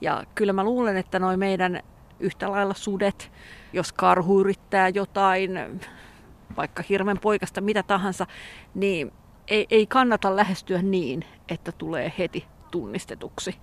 Ja 0.00 0.24
kyllä 0.34 0.52
mä 0.52 0.64
luulen, 0.64 0.96
että 0.96 1.18
noin 1.18 1.38
meidän 1.38 1.80
yhtä 2.20 2.50
lailla 2.50 2.74
sudet, 2.74 3.32
jos 3.72 3.92
karhu 3.92 4.40
yrittää 4.40 4.88
jotain, 4.88 5.80
vaikka 6.56 6.82
hirven 6.88 7.18
poikasta, 7.18 7.60
mitä 7.60 7.82
tahansa, 7.82 8.26
niin 8.74 9.12
ei, 9.48 9.66
ei 9.70 9.86
kannata 9.86 10.36
lähestyä 10.36 10.82
niin, 10.82 11.24
että 11.48 11.72
tulee 11.72 12.12
heti 12.18 12.44
tunnistetuksi. 12.70 13.54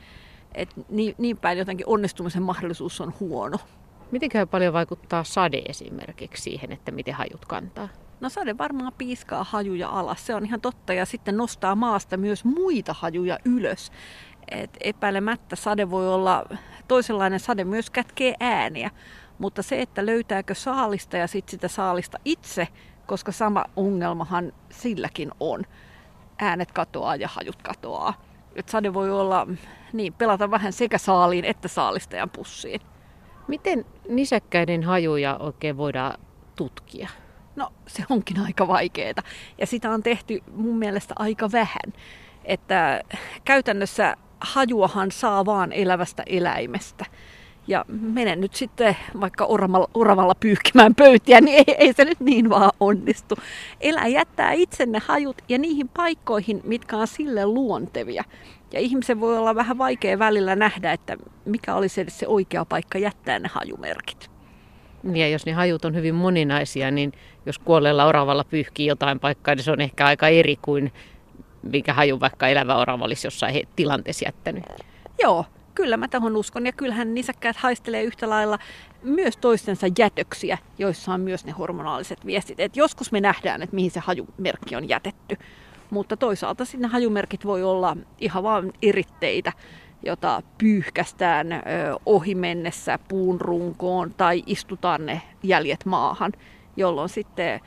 Et 0.55 0.69
niin, 0.89 1.15
niin 1.17 1.37
päin 1.37 1.57
jotenkin 1.57 1.87
onnistumisen 1.87 2.43
mahdollisuus 2.43 3.01
on 3.01 3.13
huono. 3.19 3.57
Miten 4.11 4.47
paljon 4.47 4.73
vaikuttaa 4.73 5.23
sade 5.23 5.61
esimerkiksi 5.69 6.43
siihen, 6.43 6.71
että 6.71 6.91
miten 6.91 7.13
hajut 7.13 7.45
kantaa? 7.45 7.89
No 8.19 8.29
sade 8.29 8.57
varmaan 8.57 8.93
piiskaa 8.97 9.43
hajuja 9.43 9.89
alas, 9.89 10.25
se 10.25 10.35
on 10.35 10.45
ihan 10.45 10.61
totta, 10.61 10.93
ja 10.93 11.05
sitten 11.05 11.37
nostaa 11.37 11.75
maasta 11.75 12.17
myös 12.17 12.45
muita 12.45 12.95
hajuja 12.99 13.39
ylös. 13.45 13.91
Et 14.51 14.77
epäilemättä 14.79 15.55
sade 15.55 15.89
voi 15.89 16.13
olla, 16.13 16.45
toisenlainen 16.87 17.39
sade 17.39 17.63
myös 17.63 17.89
kätkee 17.89 18.35
ääniä, 18.39 18.91
mutta 19.43 19.63
se, 19.63 19.81
että 19.81 20.05
löytääkö 20.05 20.55
saalista 20.55 21.17
ja 21.17 21.27
sitten 21.27 21.51
sitä 21.51 21.67
saalista 21.67 22.17
itse, 22.25 22.67
koska 23.05 23.31
sama 23.31 23.65
ongelmahan 23.75 24.53
silläkin 24.69 25.31
on. 25.39 25.63
Äänet 26.39 26.71
katoaa 26.71 27.15
ja 27.15 27.27
hajut 27.27 27.61
katoaa. 27.61 28.23
Et 28.55 28.69
sade 28.69 28.93
voi 28.93 29.11
olla, 29.11 29.47
niin, 29.93 30.13
pelata 30.13 30.51
vähän 30.51 30.73
sekä 30.73 30.97
saaliin 30.97 31.45
että 31.45 31.67
saalistajan 31.67 32.29
pussiin. 32.29 32.81
Miten 33.47 33.85
nisäkkäiden 34.09 34.83
hajuja 34.83 35.37
oikein 35.37 35.77
voidaan 35.77 36.19
tutkia? 36.55 37.09
No 37.55 37.73
se 37.87 38.03
onkin 38.09 38.39
aika 38.39 38.67
vaikeaa 38.67 39.23
ja 39.57 39.67
sitä 39.67 39.89
on 39.89 40.03
tehty 40.03 40.43
mun 40.55 40.77
mielestä 40.77 41.13
aika 41.17 41.51
vähän. 41.51 41.93
Että 42.45 43.01
käytännössä 43.45 44.15
hajuahan 44.39 45.11
saa 45.11 45.45
vaan 45.45 45.71
elävästä 45.71 46.23
eläimestä. 46.25 47.05
Ja 47.67 47.85
menen 47.87 48.41
nyt 48.41 48.53
sitten 48.53 48.97
vaikka 49.21 49.45
oravalla, 49.45 49.87
oravalla 49.93 50.35
pyyhkimään 50.35 50.95
pöytiä, 50.95 51.41
niin 51.41 51.63
ei, 51.67 51.75
ei 51.77 51.93
se 51.93 52.05
nyt 52.05 52.19
niin 52.19 52.49
vaan 52.49 52.71
onnistu. 52.79 53.35
Elä 53.81 54.07
jättää 54.07 54.51
itse 54.51 54.85
ne 54.85 54.99
hajut 55.05 55.41
ja 55.49 55.57
niihin 55.57 55.89
paikkoihin, 55.89 56.61
mitkä 56.63 56.97
on 56.97 57.07
sille 57.07 57.45
luontevia. 57.45 58.23
Ja 58.71 58.79
ihmisen 58.79 59.19
voi 59.19 59.37
olla 59.37 59.55
vähän 59.55 59.77
vaikea 59.77 60.19
välillä 60.19 60.55
nähdä, 60.55 60.91
että 60.91 61.17
mikä 61.45 61.75
olisi 61.75 62.01
edes 62.01 62.19
se 62.19 62.27
oikea 62.27 62.65
paikka 62.65 62.97
jättää 62.97 63.39
ne 63.39 63.49
hajumerkit. 63.53 64.31
Ja 65.13 65.29
jos 65.29 65.45
ne 65.45 65.51
hajut 65.51 65.85
on 65.85 65.95
hyvin 65.95 66.15
moninaisia, 66.15 66.91
niin 66.91 67.11
jos 67.45 67.59
kuolleella 67.59 68.05
oravalla 68.05 68.43
pyyhkii 68.43 68.85
jotain 68.85 69.19
paikkaa, 69.19 69.55
niin 69.55 69.63
se 69.63 69.71
on 69.71 69.81
ehkä 69.81 70.05
aika 70.05 70.27
eri 70.27 70.57
kuin 70.61 70.91
mikä 71.63 71.93
haju 71.93 72.19
vaikka 72.19 72.47
elävä 72.47 72.75
orava 72.75 73.05
olisi 73.05 73.27
jossain 73.27 73.67
tilanteessa 73.75 74.25
jättänyt. 74.25 74.63
Joo, 75.21 75.45
Kyllä 75.75 75.97
mä 75.97 76.07
tähän 76.07 76.35
uskon. 76.35 76.65
Ja 76.65 76.71
kyllähän 76.71 77.13
nisäkkäät 77.13 77.57
haistelee 77.57 78.03
yhtä 78.03 78.29
lailla 78.29 78.59
myös 79.03 79.37
toistensa 79.37 79.87
jätöksiä, 79.99 80.57
joissa 80.77 81.13
on 81.13 81.21
myös 81.21 81.45
ne 81.45 81.51
hormonaaliset 81.51 82.25
viestit. 82.25 82.59
Et 82.59 82.77
joskus 82.77 83.11
me 83.11 83.21
nähdään, 83.21 83.61
että 83.61 83.75
mihin 83.75 83.91
se 83.91 83.99
hajumerkki 83.99 84.75
on 84.75 84.89
jätetty. 84.89 85.37
Mutta 85.89 86.17
toisaalta 86.17 86.65
sinne 86.65 86.87
hajumerkit 86.87 87.45
voi 87.45 87.63
olla 87.63 87.97
ihan 88.19 88.43
vain 88.43 88.73
eritteitä, 88.81 89.53
jota 90.05 90.41
pyyhkästään 90.57 91.47
ohi 92.05 92.35
mennessä 92.35 92.99
puun 93.07 93.41
runkoon 93.41 94.13
tai 94.13 94.43
istutaan 94.45 95.05
ne 95.05 95.21
jäljet 95.43 95.85
maahan, 95.85 96.31
jolloin 96.77 97.09
sitten 97.09 97.59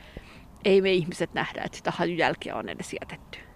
ei 0.65 0.81
me 0.81 0.91
ihmiset 0.91 1.33
nähdä, 1.33 1.61
että 1.65 1.77
sitä 1.77 1.91
hajujälkeä 1.91 2.55
on 2.55 2.69
edes 2.69 2.95
jätetty. 3.01 3.46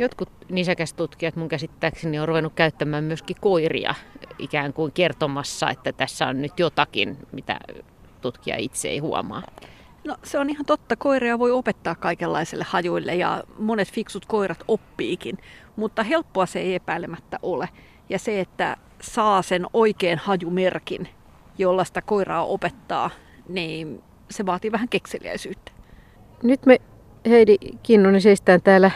Jotkut 0.00 0.28
nisäkästutkijat 0.48 1.36
mun 1.36 1.48
käsittääkseni 1.48 2.18
on 2.18 2.28
ruvennut 2.28 2.52
käyttämään 2.54 3.04
myöskin 3.04 3.36
koiria 3.40 3.94
ikään 4.38 4.72
kuin 4.72 4.92
kertomassa, 4.92 5.70
että 5.70 5.92
tässä 5.92 6.26
on 6.26 6.42
nyt 6.42 6.58
jotakin, 6.58 7.16
mitä 7.32 7.60
tutkija 8.20 8.56
itse 8.56 8.88
ei 8.88 8.98
huomaa. 8.98 9.42
No 10.04 10.16
se 10.22 10.38
on 10.38 10.50
ihan 10.50 10.66
totta. 10.66 10.96
Koiria 10.96 11.38
voi 11.38 11.50
opettaa 11.50 11.94
kaikenlaisille 11.94 12.64
hajuille 12.68 13.14
ja 13.14 13.44
monet 13.58 13.92
fiksut 13.92 14.26
koirat 14.26 14.64
oppiikin, 14.68 15.38
mutta 15.76 16.02
helppoa 16.02 16.46
se 16.46 16.60
ei 16.60 16.74
epäilemättä 16.74 17.38
ole. 17.42 17.68
Ja 18.08 18.18
se, 18.18 18.40
että 18.40 18.76
saa 19.02 19.42
sen 19.42 19.66
oikean 19.72 20.18
hajumerkin, 20.18 21.08
jolla 21.58 21.84
sitä 21.84 22.02
koiraa 22.02 22.44
opettaa, 22.44 23.10
niin 23.48 24.02
se 24.30 24.46
vaatii 24.46 24.72
vähän 24.72 24.88
kekseliäisyyttä. 24.88 25.72
Nyt 26.42 26.66
me 26.66 26.80
Heidi 27.28 27.56
Kinnunen 27.82 28.20
seistään 28.20 28.62
täällä 28.62 28.90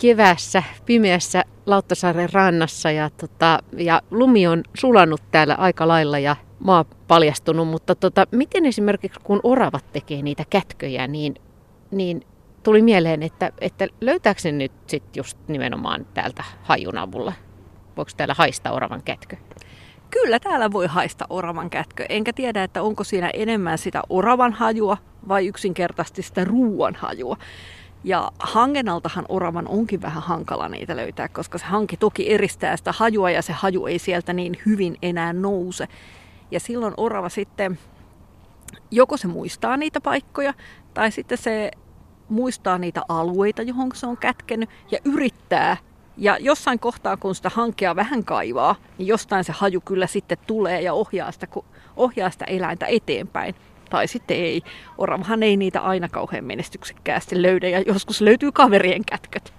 kevässä, 0.00 0.62
pimeässä 0.86 1.44
Lauttasaaren 1.66 2.32
rannassa 2.32 2.90
ja, 2.90 3.10
tota, 3.10 3.58
ja 3.76 4.02
lumi 4.10 4.46
on 4.46 4.62
sulanut 4.74 5.20
täällä 5.30 5.54
aika 5.54 5.88
lailla 5.88 6.18
ja 6.18 6.36
maa 6.58 6.84
paljastunut, 6.84 7.68
mutta 7.68 7.94
tota, 7.94 8.26
miten 8.30 8.66
esimerkiksi 8.66 9.20
kun 9.24 9.40
oravat 9.42 9.92
tekee 9.92 10.22
niitä 10.22 10.44
kätköjä, 10.50 11.06
niin, 11.06 11.34
niin 11.90 12.22
tuli 12.62 12.82
mieleen, 12.82 13.22
että, 13.22 13.52
että 13.60 13.86
löytääkö 14.00 14.40
se 14.40 14.52
nyt 14.52 14.72
sit 14.86 15.16
just 15.16 15.38
nimenomaan 15.48 16.06
täältä 16.14 16.44
hajun 16.62 16.98
avulla? 16.98 17.32
Voiko 17.96 18.10
täällä 18.16 18.34
haista 18.38 18.70
oravan 18.70 19.02
kätkö? 19.02 19.36
Kyllä 20.10 20.40
täällä 20.40 20.72
voi 20.72 20.86
haista 20.86 21.26
oravan 21.30 21.70
kätkö. 21.70 22.06
Enkä 22.08 22.32
tiedä, 22.32 22.62
että 22.62 22.82
onko 22.82 23.04
siinä 23.04 23.30
enemmän 23.34 23.78
sitä 23.78 24.02
oravan 24.08 24.52
hajua 24.52 24.96
vai 25.28 25.46
yksinkertaisesti 25.46 26.22
sitä 26.22 26.44
ruuan 26.44 26.94
hajua. 26.94 27.36
Ja 28.04 28.30
hangenaltahan 28.38 29.24
oravan 29.28 29.68
onkin 29.68 30.02
vähän 30.02 30.22
hankala 30.22 30.68
niitä 30.68 30.96
löytää, 30.96 31.28
koska 31.28 31.58
se 31.58 31.64
hanki 31.64 31.96
toki 31.96 32.32
eristää 32.32 32.76
sitä 32.76 32.92
hajua 32.92 33.30
ja 33.30 33.42
se 33.42 33.52
haju 33.52 33.86
ei 33.86 33.98
sieltä 33.98 34.32
niin 34.32 34.56
hyvin 34.66 34.96
enää 35.02 35.32
nouse. 35.32 35.88
Ja 36.50 36.60
silloin 36.60 36.94
orava 36.96 37.28
sitten, 37.28 37.78
joko 38.90 39.16
se 39.16 39.28
muistaa 39.28 39.76
niitä 39.76 40.00
paikkoja 40.00 40.54
tai 40.94 41.10
sitten 41.10 41.38
se 41.38 41.70
muistaa 42.28 42.78
niitä 42.78 43.02
alueita, 43.08 43.62
johon 43.62 43.90
se 43.94 44.06
on 44.06 44.16
kätkenyt 44.16 44.70
ja 44.90 44.98
yrittää. 45.04 45.76
Ja 46.16 46.36
jossain 46.40 46.78
kohtaa, 46.78 47.16
kun 47.16 47.34
sitä 47.34 47.50
hankea 47.54 47.96
vähän 47.96 48.24
kaivaa, 48.24 48.74
niin 48.98 49.06
jostain 49.06 49.44
se 49.44 49.52
haju 49.52 49.80
kyllä 49.80 50.06
sitten 50.06 50.38
tulee 50.46 50.80
ja 50.80 50.94
ohjaa 50.94 51.32
sitä, 51.32 51.46
ohjaa 51.96 52.30
sitä 52.30 52.44
eläintä 52.44 52.86
eteenpäin 52.86 53.54
tai 53.90 54.08
sitten 54.08 54.36
ei. 54.36 54.62
Oravahan 54.98 55.42
ei 55.42 55.56
niitä 55.56 55.80
aina 55.80 56.08
kauhean 56.08 56.44
menestyksekkäästi 56.44 57.42
löydä 57.42 57.68
ja 57.68 57.80
joskus 57.80 58.20
löytyy 58.20 58.52
kaverien 58.52 59.04
kätköt. 59.04 59.52